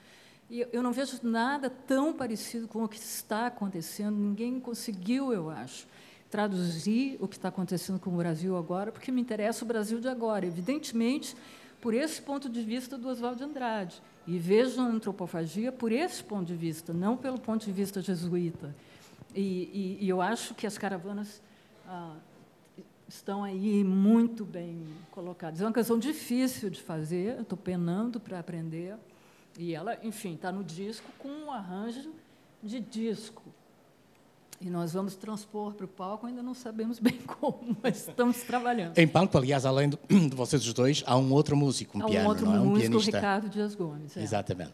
E 0.49 0.65
eu- 0.71 0.81
não 0.81 0.93
vejo 0.93 1.19
nada 1.23 1.69
tão 1.69 2.13
parecido 2.13 2.67
com 2.67 2.83
o 2.83 2.87
que 2.87 2.97
está 2.97 3.47
acontecendo. 3.47 4.15
Ninguém 4.15 4.59
conseguiu, 4.59 5.33
eu 5.33 5.49
acho, 5.49 5.87
traduzir 6.29 7.17
o 7.19 7.27
que 7.27 7.35
está 7.35 7.49
acontecendo 7.49 7.99
com 7.99 8.09
o 8.11 8.17
Brasil 8.17 8.55
agora, 8.57 8.91
porque 8.91 9.11
me 9.11 9.21
interessa 9.21 9.63
o 9.65 9.67
Brasil 9.67 9.99
de 9.99 10.07
agora. 10.07 10.45
Evidentemente, 10.45 11.35
por 11.81 11.93
esse 11.93 12.21
ponto 12.21 12.49
de 12.49 12.61
vista 12.61 12.97
do 12.97 13.07
Oswald 13.09 13.37
de 13.37 13.43
Andrade. 13.43 14.01
E 14.25 14.37
vejo 14.37 14.81
a 14.81 14.83
antropofagia 14.83 15.71
por 15.71 15.91
esse 15.91 16.21
ponto 16.23 16.45
de 16.45 16.55
vista, 16.55 16.91
não 16.93 17.15
pelo 17.15 17.39
ponto 17.39 17.65
de 17.65 17.71
vista 17.71 18.01
jesuíta. 18.01 18.75
E, 19.37 19.97
e- 20.01 20.05
e 20.05 20.09
eu 20.09 20.19
acho 20.21 20.55
que 20.55 20.65
as 20.65 20.77
caravanas 20.77 21.41
ah, 21.87 22.15
estão 23.07 23.43
aí 23.43 23.83
muito 23.83 24.43
bem 24.43 24.81
colocadas. 25.11 25.61
É 25.61 25.65
uma 25.65 25.71
canção 25.71 25.99
difícil 25.99 26.69
de 26.69 26.81
fazer, 26.81 27.39
estou 27.41 27.57
penando 27.57 28.19
para 28.19 28.39
aprender. 28.39 28.95
E 29.59 29.73
ela, 29.75 29.97
enfim, 30.03 30.33
está 30.33 30.51
no 30.51 30.63
disco 30.63 31.05
com 31.19 31.29
um 31.29 31.51
arranjo 31.51 32.11
de 32.63 32.79
disco. 32.79 33.43
E 34.59 34.71
nós 34.71 34.93
vamos 34.93 35.15
transpor 35.15 35.73
para 35.75 35.85
o 35.85 35.87
palco, 35.87 36.25
ainda 36.25 36.41
não 36.41 36.55
sabemos 36.55 36.97
bem 36.99 37.17
como, 37.27 37.77
mas 37.81 38.07
estamos 38.07 38.41
trabalhando. 38.41 38.97
Em 38.97 39.07
palco, 39.07 39.37
aliás, 39.37 39.65
além 39.67 39.89
de 40.09 40.35
vocês 40.35 40.65
os 40.65 40.73
dois, 40.73 41.03
há 41.05 41.15
um 41.15 41.31
outro 41.31 41.55
músico, 41.55 41.95
um 41.97 42.01
Há 42.01 42.05
um 42.05 42.09
piano, 42.09 42.29
outro 42.29 42.45
não 42.47 42.55
é? 42.55 42.59
Um 42.59 42.65
músico, 42.71 42.89
pianista. 42.89 43.17
Ricardo 43.17 43.49
Dias 43.49 43.75
Gomes. 43.75 44.17
é. 44.17 44.23
Exatamente. 44.23 44.73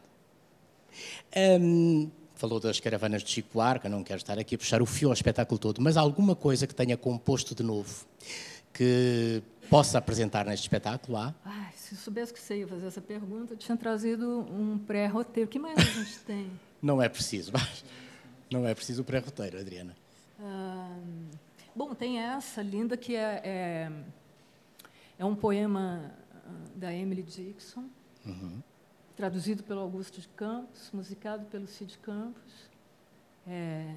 Hum, 1.60 2.10
falou 2.36 2.60
das 2.60 2.80
caravanas 2.80 3.24
de 3.24 3.30
Chico 3.30 3.60
eu 3.84 3.90
não 3.90 4.04
quero 4.04 4.18
estar 4.18 4.38
aqui 4.38 4.56
a 4.56 4.58
puxar 4.58 4.82
o 4.82 4.86
fio 4.86 5.10
ao 5.10 5.14
espetáculo 5.14 5.58
todo, 5.58 5.82
mas 5.82 5.98
alguma 5.98 6.36
coisa 6.36 6.68
que 6.68 6.76
tenha 6.76 6.98
composto 6.98 7.56
de 7.56 7.64
novo 7.64 8.06
que 8.74 9.42
possa 9.70 9.98
apresentar 9.98 10.46
neste 10.46 10.64
espetáculo? 10.64 11.18
Há? 11.18 11.34
Ai, 11.46 11.72
se 11.76 11.96
soubesse 11.96 12.34
que 12.34 12.40
você 12.40 12.60
ia 12.60 12.68
fazer 12.68 12.88
essa 12.88 13.02
pergunta, 13.02 13.54
eu 13.54 13.58
tinha 13.58 13.78
trazido 13.78 14.42
um 14.52 14.78
pré-roteiro. 14.78 15.48
O 15.48 15.52
que 15.52 15.60
mais 15.60 15.78
a 15.78 15.82
gente 15.82 16.20
tem? 16.20 16.52
Não 16.82 17.02
é 17.02 17.08
preciso, 17.08 17.52
mas 17.54 17.86
não 18.52 18.68
é 18.68 18.76
preciso 18.76 19.04
o 19.04 19.06
pré-roteiro, 19.06 19.58
Adriana. 19.58 19.96
Ah, 20.38 20.98
bom, 21.74 21.96
tem 21.96 22.20
essa 22.20 22.62
linda 22.62 22.98
que 22.98 23.16
é, 23.16 23.42
é, 23.42 23.92
é 25.18 25.24
um 25.24 25.34
poema 25.34 26.12
ah, 26.32 26.50
da 26.76 26.94
Emily 26.94 27.24
Dixon, 27.24 27.86
traduzido 29.16 29.64
pelo 29.64 29.82
Augusto 29.82 30.20
de 30.20 30.28
Campos, 30.30 30.90
musicado 30.92 31.46
pelo 31.46 31.68
Cid 31.68 31.98
Campos. 32.00 32.70
É, 33.48 33.94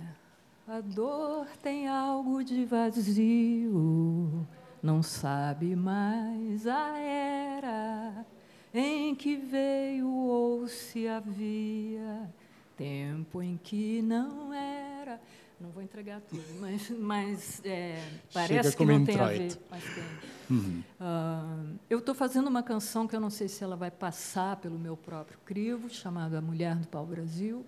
a 0.67 0.81
dor 0.81 1.47
tem 1.63 1.89
algo 1.89 2.43
de 2.43 2.65
vazio, 2.65 4.47
não 4.83 5.03
sabe 5.03 5.77
mais 5.77 6.67
a 6.67 6.99
era 6.99 8.27
em 8.75 9.15
que 9.15 9.37
veio 9.37 10.09
ou 10.09 10.69
se 10.69 11.09
havia, 11.09 12.31
tempo 12.77 13.43
em 13.43 13.57
que 13.57 14.03
não 14.03 14.53
era. 14.53 15.21
Não 15.61 15.71
vou 15.71 15.83
entregar 15.83 16.21
tudo, 16.21 16.43
mas, 16.61 16.91
mas 16.91 17.63
é, 17.65 18.03
parece 18.33 18.77
que 18.77 18.85
não 18.85 19.05
tem 19.07 19.15
a 19.15 19.19
ver, 19.29 19.59
mas 19.71 19.85
tem. 19.85 20.85
Ah, 21.01 21.65
eu 21.91 21.99
estou 21.99 22.15
fazendo 22.15 22.47
uma 22.49 22.63
canção 22.63 23.07
que 23.09 23.17
eu 23.17 23.21
não 23.21 23.31
sei 23.31 23.49
se 23.49 23.65
ela 23.65 23.75
vai 23.75 23.91
passar 23.91 24.57
pelo 24.57 24.79
meu 24.79 24.97
próprio 24.97 25.39
crivo, 25.45 25.89
chamada 25.89 26.39
A 26.39 26.41
Mulher 26.43 26.77
do 26.77 26.87
Pau 26.89 27.05
Brasil, 27.07 27.65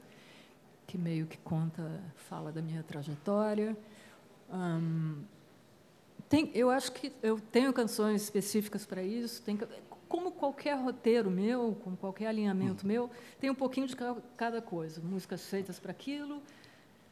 que 0.86 0.96
meio 0.98 1.26
que 1.26 1.38
conta, 1.38 2.00
fala 2.14 2.52
da 2.52 2.60
minha 2.62 2.82
trajetória. 2.82 3.76
Ahn, 4.50 5.22
tem, 6.28 6.50
eu 6.54 6.70
acho 6.70 6.92
que 6.92 7.10
eu 7.22 7.40
tenho 7.40 7.72
canções 7.72 8.22
específicas 8.22 8.84
para 8.86 9.02
isso. 9.02 9.42
Tem, 9.42 9.58
como 10.08 10.30
qualquer 10.30 10.74
roteiro 10.78 11.30
meu, 11.30 11.76
como 11.82 11.96
qualquer 11.96 12.26
alinhamento 12.28 12.86
meu, 12.86 13.10
tem 13.40 13.50
um 13.50 13.54
pouquinho 13.54 13.86
de 13.86 13.96
ca- 13.96 14.16
cada 14.36 14.60
coisa. 14.62 15.00
Músicas 15.02 15.44
feitas 15.46 15.78
para 15.78 15.90
aquilo, 15.90 16.42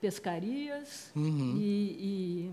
pescarias 0.07 1.11
e, 1.17 1.21
e 1.21 2.51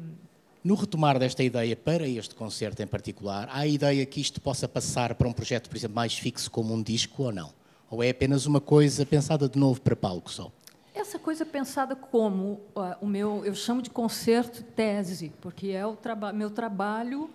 No 0.63 0.73
retomar 0.73 1.19
desta 1.19 1.43
ideia 1.43 1.75
para 1.75 2.07
este 2.07 2.33
concerto 2.33 2.81
em 2.81 2.87
particular, 2.87 3.47
há 3.49 3.59
a 3.59 3.67
ideia 3.67 4.03
que 4.07 4.19
isto 4.19 4.41
possa 4.41 4.67
passar 4.67 5.13
para 5.13 5.27
um 5.27 5.33
projeto, 5.33 5.69
por 5.69 5.77
exemplo, 5.77 5.95
mais 5.95 6.17
fixo 6.17 6.49
como 6.49 6.73
um 6.73 6.81
disco 6.81 7.23
ou 7.23 7.31
não? 7.31 7.53
Ou 7.91 8.01
é 8.01 8.09
apenas 8.09 8.47
uma 8.47 8.59
coisa 8.59 9.05
pensada 9.05 9.47
de 9.47 9.59
novo 9.59 9.79
para 9.81 9.95
palco 9.95 10.31
só? 10.31 10.51
Essa 10.95 11.19
coisa 11.19 11.45
pensada 11.45 11.95
como 11.95 12.59
ó, 12.73 12.95
o 13.01 13.05
meu, 13.05 13.45
eu 13.45 13.53
chamo 13.53 13.83
de 13.83 13.91
concerto 13.91 14.63
tese, 14.63 15.31
porque 15.39 15.67
é 15.67 15.85
o 15.85 15.95
traba 15.95 16.33
meu 16.33 16.49
trabalho. 16.49 17.29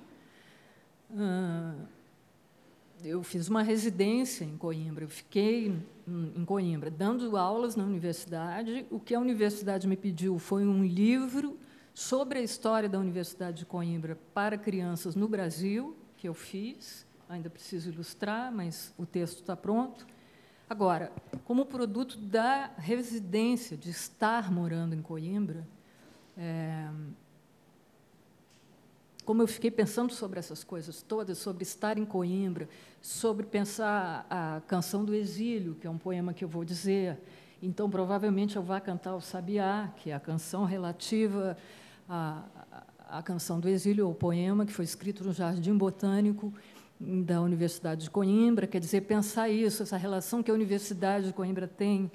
eu 3.04 3.22
fiz 3.22 3.46
uma 3.46 3.62
residência 3.62 4.44
em 4.44 4.56
Coimbra, 4.56 5.04
eu 5.04 5.08
fiquei 5.08 5.76
em 6.34 6.44
Coimbra, 6.44 6.90
dando 6.90 7.36
aulas 7.36 7.76
na 7.76 7.84
universidade. 7.84 8.86
O 8.90 8.98
que 8.98 9.14
a 9.14 9.20
universidade 9.20 9.86
me 9.86 9.96
pediu 9.96 10.38
foi 10.38 10.64
um 10.64 10.84
livro 10.84 11.58
sobre 11.94 12.38
a 12.38 12.42
história 12.42 12.88
da 12.88 12.98
Universidade 12.98 13.58
de 13.58 13.66
Coimbra 13.66 14.16
para 14.32 14.56
crianças 14.56 15.14
no 15.14 15.28
Brasil, 15.28 15.96
que 16.16 16.28
eu 16.28 16.34
fiz. 16.34 17.06
Ainda 17.28 17.50
preciso 17.50 17.90
ilustrar, 17.90 18.50
mas 18.52 18.94
o 18.96 19.04
texto 19.04 19.40
está 19.40 19.56
pronto. 19.56 20.06
Agora, 20.70 21.12
como 21.44 21.66
produto 21.66 22.16
da 22.16 22.70
residência, 22.76 23.76
de 23.76 23.90
estar 23.90 24.50
morando 24.50 24.94
em 24.94 25.02
Coimbra, 25.02 25.66
é, 26.36 26.88
como 29.28 29.42
eu 29.42 29.46
fiquei 29.46 29.70
pensando 29.70 30.10
sobre 30.10 30.38
essas 30.38 30.64
coisas 30.64 31.02
todas, 31.02 31.36
sobre 31.36 31.62
estar 31.62 31.98
em 31.98 32.04
Coimbra, 32.06 32.66
sobre 33.02 33.44
pensar 33.44 34.26
a 34.30 34.62
canção 34.66 35.04
do 35.04 35.14
exílio, 35.14 35.74
que 35.74 35.86
é 35.86 35.90
um 35.90 35.98
poema 35.98 36.32
que 36.32 36.42
eu 36.42 36.48
vou 36.48 36.64
dizer. 36.64 37.18
Então, 37.62 37.90
provavelmente 37.90 38.56
eu 38.56 38.62
vá 38.62 38.80
cantar 38.80 39.14
o 39.14 39.20
Sabiá, 39.20 39.92
que 39.98 40.08
é 40.08 40.14
a 40.14 40.18
canção 40.18 40.64
relativa 40.64 41.58
à, 42.08 42.42
à 43.06 43.22
canção 43.22 43.60
do 43.60 43.68
exílio, 43.68 44.08
ou 44.08 44.14
poema 44.14 44.64
que 44.64 44.72
foi 44.72 44.86
escrito 44.86 45.22
no 45.22 45.34
Jardim 45.34 45.76
Botânico 45.76 46.50
da 46.98 47.42
Universidade 47.42 48.04
de 48.04 48.10
Coimbra. 48.10 48.66
Quer 48.66 48.80
dizer, 48.80 49.02
pensar 49.02 49.50
isso, 49.50 49.82
essa 49.82 49.98
relação 49.98 50.42
que 50.42 50.50
a 50.50 50.54
Universidade 50.54 51.26
de 51.26 51.32
Coimbra 51.34 51.68
tem 51.68 52.10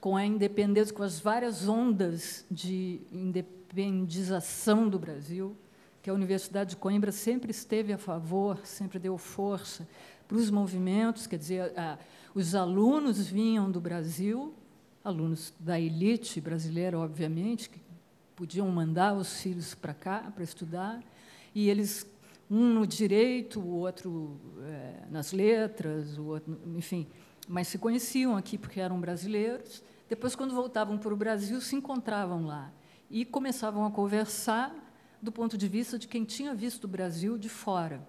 com 0.00 0.16
a 0.16 0.26
independência, 0.26 0.92
com 0.92 1.04
as 1.04 1.20
várias 1.20 1.68
ondas 1.68 2.44
de 2.50 3.02
independização 3.12 4.88
do 4.88 4.98
Brasil 4.98 5.56
que 6.02 6.08
a 6.08 6.14
Universidade 6.14 6.70
de 6.70 6.76
Coimbra 6.76 7.12
sempre 7.12 7.50
esteve 7.50 7.92
a 7.92 7.98
favor, 7.98 8.58
sempre 8.64 8.98
deu 8.98 9.18
força 9.18 9.86
para 10.26 10.36
os 10.36 10.50
movimentos, 10.50 11.26
quer 11.26 11.36
dizer, 11.36 11.72
a, 11.78 11.98
os 12.34 12.54
alunos 12.54 13.28
vinham 13.28 13.70
do 13.70 13.80
Brasil, 13.80 14.54
alunos 15.04 15.52
da 15.58 15.78
elite 15.78 16.40
brasileira, 16.40 16.98
obviamente, 16.98 17.68
que 17.68 17.80
podiam 18.36 18.68
mandar 18.68 19.14
os 19.14 19.40
filhos 19.40 19.74
para 19.74 19.92
cá 19.92 20.32
para 20.34 20.44
estudar, 20.44 21.02
e 21.54 21.68
eles 21.68 22.06
um 22.50 22.74
no 22.74 22.86
direito, 22.86 23.60
o 23.60 23.76
outro 23.76 24.36
é, 24.62 25.04
nas 25.08 25.32
letras, 25.32 26.18
o 26.18 26.24
outro, 26.26 26.58
enfim, 26.76 27.06
mas 27.48 27.68
se 27.68 27.78
conheciam 27.78 28.36
aqui 28.36 28.58
porque 28.58 28.80
eram 28.80 29.00
brasileiros. 29.00 29.82
Depois, 30.08 30.34
quando 30.34 30.52
voltavam 30.52 30.98
para 30.98 31.14
o 31.14 31.16
Brasil, 31.16 31.60
se 31.60 31.76
encontravam 31.76 32.44
lá 32.46 32.72
e 33.08 33.24
começavam 33.24 33.84
a 33.84 33.90
conversar 33.90 34.74
do 35.20 35.30
ponto 35.30 35.56
de 35.56 35.68
vista 35.68 35.98
de 35.98 36.08
quem 36.08 36.24
tinha 36.24 36.54
visto 36.54 36.84
o 36.84 36.88
Brasil 36.88 37.36
de 37.36 37.48
fora. 37.48 38.00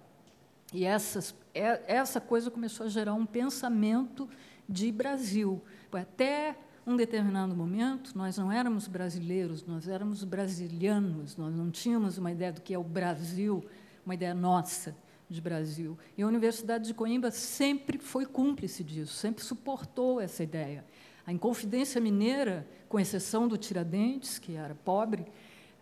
E 0.72 0.84
essas, 0.84 1.34
é, 1.54 1.82
essa 1.86 2.20
coisa 2.20 2.50
começou 2.50 2.86
a 2.86 2.88
gerar 2.88 3.14
um 3.14 3.26
pensamento 3.26 4.28
de 4.68 4.90
Brasil. 4.90 5.62
Até 5.92 6.56
um 6.86 6.96
determinado 6.96 7.54
momento, 7.54 8.16
nós 8.16 8.38
não 8.38 8.50
éramos 8.50 8.88
brasileiros, 8.88 9.64
nós 9.64 9.86
éramos 9.86 10.24
brasilianos, 10.24 11.36
nós 11.36 11.54
não 11.54 11.70
tínhamos 11.70 12.16
uma 12.16 12.32
ideia 12.32 12.52
do 12.52 12.60
que 12.60 12.72
é 12.72 12.78
o 12.78 12.82
Brasil, 12.82 13.64
uma 14.04 14.14
ideia 14.14 14.34
nossa 14.34 14.96
de 15.28 15.40
Brasil. 15.40 15.98
E 16.16 16.22
a 16.22 16.26
Universidade 16.26 16.86
de 16.86 16.94
Coimbra 16.94 17.30
sempre 17.30 17.98
foi 17.98 18.26
cúmplice 18.26 18.82
disso, 18.82 19.14
sempre 19.14 19.44
suportou 19.44 20.20
essa 20.20 20.42
ideia. 20.42 20.84
A 21.26 21.32
Inconfidência 21.32 22.00
Mineira, 22.00 22.66
com 22.88 22.98
exceção 22.98 23.46
do 23.46 23.56
Tiradentes, 23.56 24.38
que 24.38 24.56
era 24.56 24.74
pobre, 24.74 25.26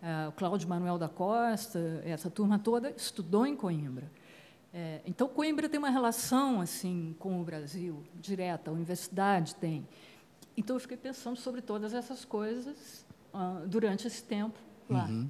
Uh, 0.01 0.29
o 0.29 0.31
Cláudio 0.31 0.67
Manuel 0.67 0.97
da 0.97 1.07
Costa, 1.07 2.01
essa 2.03 2.29
turma 2.29 2.57
toda 2.57 2.91
estudou 2.97 3.45
em 3.45 3.55
Coimbra. 3.55 4.09
É, 4.73 5.01
então, 5.05 5.27
Coimbra 5.27 5.67
tem 5.67 5.77
uma 5.77 5.89
relação 5.89 6.61
assim 6.61 7.15
com 7.19 7.41
o 7.41 7.43
Brasil, 7.43 8.03
direta, 8.15 8.71
a 8.71 8.73
universidade 8.73 9.53
tem. 9.55 9.87
Então, 10.55 10.75
eu 10.75 10.79
fiquei 10.79 10.97
pensando 10.97 11.37
sobre 11.37 11.61
todas 11.61 11.93
essas 11.93 12.25
coisas 12.25 13.05
uh, 13.33 13.67
durante 13.67 14.07
esse 14.07 14.23
tempo 14.23 14.57
lá. 14.89 15.05
Uhum. 15.05 15.29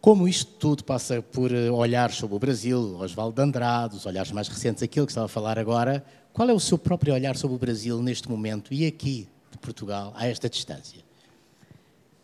Como 0.00 0.26
isto 0.26 0.50
tudo 0.54 0.82
passa 0.82 1.22
por 1.22 1.52
eh, 1.52 1.70
olhares 1.70 2.16
sobre 2.16 2.34
o 2.34 2.38
Brasil, 2.38 2.96
Oswaldo 2.98 3.36
de 3.36 3.42
Andrade, 3.42 3.94
os 3.94 4.04
olhares 4.04 4.32
mais 4.32 4.48
recentes, 4.48 4.82
aquilo 4.82 5.06
que 5.06 5.12
estava 5.12 5.26
a 5.26 5.28
falar 5.28 5.60
agora, 5.60 6.04
qual 6.32 6.50
é 6.50 6.52
o 6.52 6.58
seu 6.58 6.76
próprio 6.76 7.14
olhar 7.14 7.36
sobre 7.36 7.54
o 7.54 7.58
Brasil 7.58 8.02
neste 8.02 8.28
momento 8.28 8.74
e 8.74 8.84
aqui 8.84 9.28
de 9.52 9.58
Portugal, 9.58 10.12
a 10.16 10.26
esta 10.26 10.50
distância? 10.50 11.04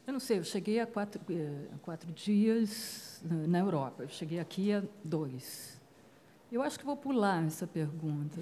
Eu 0.09 0.13
não 0.15 0.21
sei, 0.21 0.39
eu 0.39 0.45
cheguei 0.45 0.81
há 0.81 0.87
quatro, 0.87 1.21
eh, 1.29 1.69
quatro 1.83 2.11
dias 2.11 3.21
na 3.23 3.59
Europa, 3.59 4.05
eu 4.05 4.09
cheguei 4.09 4.41
aqui 4.41 4.73
há 4.73 4.83
dois. 5.05 5.79
Eu 6.51 6.63
acho 6.63 6.79
que 6.79 6.87
vou 6.87 6.97
pular 6.97 7.45
essa 7.45 7.67
pergunta, 7.67 8.41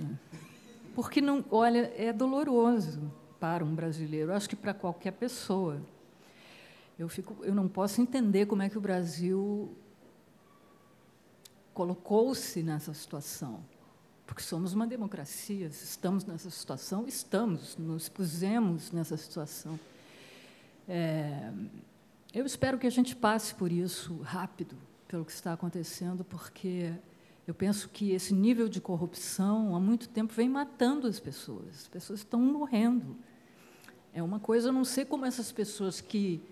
porque 0.95 1.21
não, 1.21 1.45
olha, 1.51 1.93
é 1.97 2.13
doloroso 2.13 3.11
para 3.41 3.65
um 3.65 3.75
brasileiro. 3.75 4.33
Acho 4.33 4.49
que 4.49 4.55
para 4.55 4.73
qualquer 4.73 5.11
pessoa. 5.15 5.83
Eu 6.97 7.09
fico, 7.09 7.37
eu 7.43 7.53
não 7.53 7.67
posso 7.67 8.01
entender 8.01 8.47
como 8.47 8.63
é 8.63 8.71
que 8.71 8.79
o 8.79 8.81
Brasil 8.81 9.77
colocou-se 11.75 12.63
nessa 12.63 12.95
situação, 12.95 13.59
porque 14.25 14.41
somos 14.41 14.73
uma 14.73 14.87
democracia. 14.87 15.67
Estamos 15.67 16.25
nessa 16.27 16.49
situação, 16.49 17.09
estamos, 17.09 17.77
nos 17.77 18.09
pusemos 18.09 18.93
nessa 18.93 19.17
situação. 19.17 19.77
É, 20.89 21.53
eu 22.33 22.45
espero 22.45 22.79
que 22.79 22.87
a 22.87 22.91
gente 22.91 23.17
passe 23.17 23.55
por 23.55 23.73
isso 23.73 24.19
rápido, 24.19 24.77
pelo 25.09 25.25
que 25.25 25.33
está 25.33 25.53
acontecendo, 25.53 26.25
porque 26.25 26.93
eu 27.47 27.55
penso 27.55 27.89
que 27.89 28.11
esse 28.11 28.35
nível 28.35 28.69
de 28.69 28.81
corrupção 28.81 29.75
há 29.75 29.81
muito 29.81 30.09
tempo 30.09 30.33
vem 30.33 30.49
matando 30.49 31.07
as 31.07 31.21
pessoas. 31.21 31.69
As 31.81 31.89
pessoas 31.89 32.21
estão 32.21 32.41
morrendo. 32.41 33.17
É 34.13 34.23
uma 34.23 34.41
coisa, 34.41 34.69
eu 34.69 34.73
não 34.73 34.85
sei 34.85 35.05
como 35.05 35.25
essas 35.25 35.53
pessoas 35.53 36.01
que, 36.01 36.43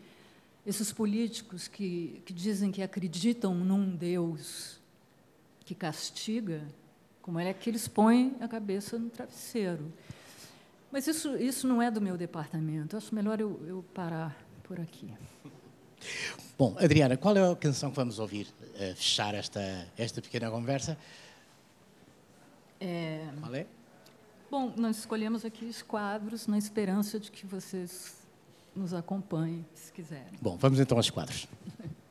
esses 0.65 0.93
políticos 0.93 1.67
que, 1.67 2.23
que 2.25 2.33
dizem 2.33 2.71
que 2.71 2.83
acreditam 2.83 3.55
num 3.55 3.97
Deus 3.97 4.81
que 5.65 5.75
castiga, 5.75 6.63
como 7.23 7.39
é 7.41 7.53
que 7.55 7.71
eles 7.71 7.89
põem 7.89 8.37
a 8.41 8.47
cabeça 8.47 8.99
no 8.99 9.09
travesseiro. 9.09 9.93
Mas 10.95 11.09
isso, 11.09 11.37
isso 11.39 11.67
não 11.67 11.83
é 11.83 11.91
do 11.91 12.01
meu 12.01 12.17
departamento. 12.17 12.97
Acho 12.97 13.13
melhor 13.13 13.41
eu, 13.41 13.61
eu 13.67 13.85
parar 13.93 14.41
por 14.63 14.79
aqui. 14.79 15.13
Bom, 16.57 16.77
Adriana, 16.79 17.17
qual 17.17 17.37
é 17.37 17.51
a 17.51 17.57
canção 17.57 17.91
que 17.91 17.97
vamos 17.97 18.21
ouvir 18.21 18.47
a 18.77 18.95
fechar 18.95 19.35
esta, 19.35 19.89
esta 19.99 20.23
pequena 20.23 20.49
conversa? 20.49 20.97
É... 22.81 23.27
Qual 23.41 23.53
é? 23.57 23.67
Bom, 24.49 24.73
nós 24.77 24.99
escolhemos 24.99 25.45
aqui 25.45 25.65
os 25.65 25.83
quadros 25.83 26.47
na 26.47 26.59
esperança 26.59 27.19
de 27.19 27.29
que 27.29 27.45
vocês 27.45 28.15
nos 28.73 28.95
acompanhem, 28.95 29.67
se 29.75 29.91
quiserem. 29.91 30.39
Bom, 30.41 30.57
vamos 30.57 30.79
então 30.79 30.97
aos 30.97 31.11
quadros. 31.11 31.49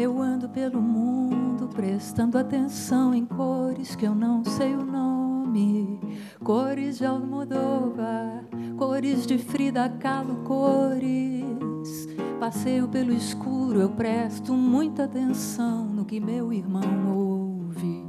Eu 0.00 0.18
ando 0.22 0.48
pelo 0.48 0.80
mundo 0.80 1.68
prestando 1.68 2.38
atenção 2.38 3.12
em 3.12 3.26
cores 3.26 3.94
que 3.94 4.06
eu 4.06 4.14
não 4.14 4.42
sei 4.42 4.74
o 4.74 4.82
nome. 4.82 6.00
Cores 6.42 6.96
de 6.96 7.04
Almodóvar, 7.04 8.46
cores 8.78 9.26
de 9.26 9.36
Frida 9.36 9.90
Kahlo, 9.90 10.36
cores. 10.36 12.08
Passeio 12.40 12.88
pelo 12.88 13.12
escuro, 13.12 13.78
eu 13.78 13.90
presto 13.90 14.54
muita 14.54 15.04
atenção 15.04 15.84
no 15.84 16.06
que 16.06 16.18
meu 16.18 16.50
irmão 16.50 17.14
ouve. 17.14 18.02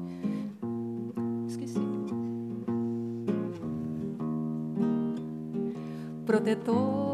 Esqueci. 1.46 1.82
Protetor 6.26 7.11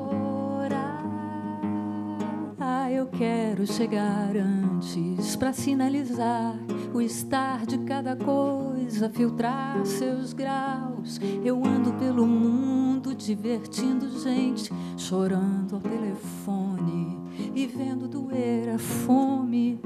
eu 3.07 3.17
quero 3.17 3.65
chegar 3.65 4.35
antes 4.35 5.35
para 5.37 5.53
sinalizar 5.53 6.55
o 6.93 7.01
estar 7.01 7.65
de 7.65 7.77
cada 7.79 8.15
coisa, 8.17 9.09
filtrar 9.09 9.85
seus 9.85 10.33
graus. 10.33 11.19
Eu 11.43 11.63
ando 11.65 11.93
pelo 11.93 12.27
mundo 12.27 13.15
divertindo 13.15 14.09
gente, 14.19 14.71
chorando 14.97 15.75
ao 15.75 15.81
telefone 15.81 17.17
e 17.55 17.65
vendo 17.65 18.07
doer 18.07 18.75
a 18.75 18.77
fome 18.77 19.79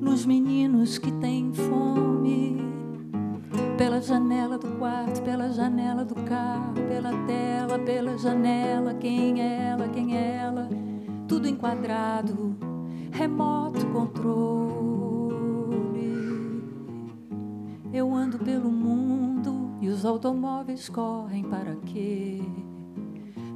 nos 0.00 0.24
meninos 0.24 0.96
que 0.96 1.12
têm 1.12 1.52
fome. 1.52 2.56
Pela 3.76 4.00
janela 4.00 4.56
do 4.56 4.78
quarto, 4.78 5.20
pela 5.22 5.52
janela 5.52 6.04
do 6.04 6.14
carro, 6.14 6.74
pela 6.88 7.12
tela, 7.26 7.78
pela 7.78 8.16
janela, 8.16 8.94
quem 8.94 9.42
é 9.42 9.70
ela, 9.70 9.88
quem 9.88 10.16
é 10.16 10.36
ela? 10.36 10.91
Tudo 11.32 11.48
enquadrado, 11.48 12.54
remoto 13.10 13.86
controle. 13.86 14.82
Eu 17.90 18.14
ando 18.14 18.38
pelo 18.38 18.70
mundo 18.70 19.70
e 19.80 19.88
os 19.88 20.04
automóveis 20.04 20.90
correm 20.90 21.42
para 21.44 21.74
quê? 21.86 22.42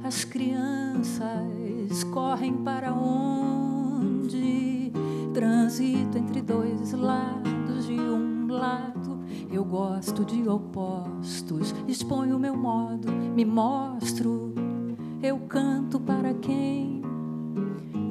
As 0.03 0.25
crianças 0.25 2.03
correm 2.11 2.63
para 2.63 2.91
onde? 2.91 4.91
Transito 5.31 6.17
entre 6.17 6.41
dois 6.41 6.93
lados 6.93 7.85
de 7.85 7.93
um 7.93 8.47
lado. 8.47 9.19
Eu 9.51 9.63
gosto 9.63 10.25
de 10.25 10.49
opostos, 10.49 11.75
exponho 11.87 12.39
meu 12.39 12.57
modo, 12.57 13.11
me 13.11 13.45
mostro. 13.45 14.51
Eu 15.21 15.37
canto 15.41 15.99
para 15.99 16.33
quem? 16.33 16.96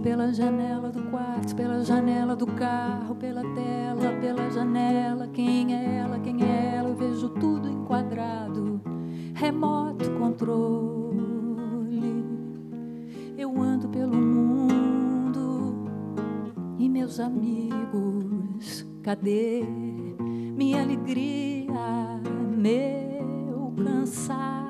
Pela 0.07 0.33
janela 0.33 0.89
do 0.89 1.03
quarto, 1.11 1.57
pela 1.57 1.83
janela 1.83 2.37
do 2.37 2.47
carro, 2.47 3.17
pela 3.17 3.43
tela, 3.43 4.13
pela 4.21 4.49
janela. 4.53 5.27
Quem 5.27 5.75
é 5.75 5.97
ela? 5.97 6.17
Quem 6.21 6.45
é 6.45 6.77
ela? 6.77 6.91
Eu 6.91 6.95
vejo 6.95 7.29
tudo 7.31 7.69
enquadrado. 7.69 8.81
Remoto 9.35 10.09
controle. 10.13 12.25
Eu 13.37 13.61
ando 13.61 13.89
pelo 13.89 14.17
mundo 14.17 15.89
e 16.79 16.89
meus 16.89 17.19
amigos, 17.19 18.87
cadê 19.03 19.65
minha 20.57 20.83
alegria, 20.83 22.21
meu 22.57 23.75
cansaço, 23.85 24.66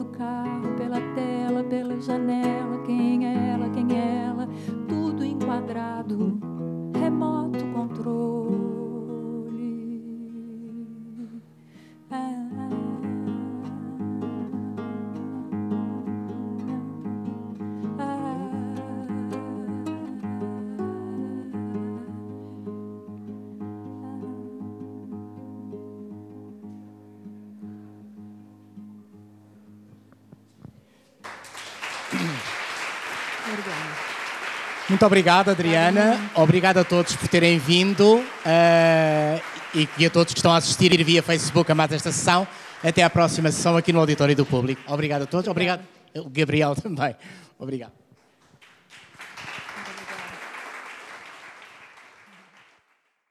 do 0.00 0.06
carro, 0.06 0.74
pela 0.78 0.98
tela, 1.14 1.62
pela 1.62 2.00
janela. 2.00 2.82
Quem 2.86 3.26
é 3.26 3.50
ela? 3.50 3.68
Quem 3.68 3.86
é 3.94 4.24
ela? 4.24 4.48
Tudo 4.88 5.22
enquadrado, 5.22 6.38
Muito 35.00 35.06
obrigado, 35.06 35.48
Adriana. 35.48 36.30
Obrigado 36.34 36.76
a 36.76 36.84
todos 36.84 37.16
por 37.16 37.26
terem 37.26 37.58
vindo 37.58 38.22
e, 39.74 39.88
e 39.96 40.04
a 40.04 40.10
todos 40.10 40.34
que 40.34 40.38
estão 40.38 40.52
a 40.52 40.58
assistir 40.58 41.02
via 41.02 41.22
Facebook 41.22 41.72
a 41.72 41.74
mais 41.74 41.90
esta 41.90 42.12
sessão. 42.12 42.46
Até 42.84 43.02
à 43.02 43.08
próxima 43.08 43.50
sessão 43.50 43.78
aqui 43.78 43.94
no 43.94 44.00
Auditório 44.00 44.36
do 44.36 44.44
Público. 44.44 44.82
Obrigado 44.86 45.22
a 45.22 45.26
todos. 45.26 45.48
Obrigado, 45.48 45.80
o 46.14 46.28
Gabriel 46.28 46.76
também. 46.76 47.16
Obrigado. 47.58 47.99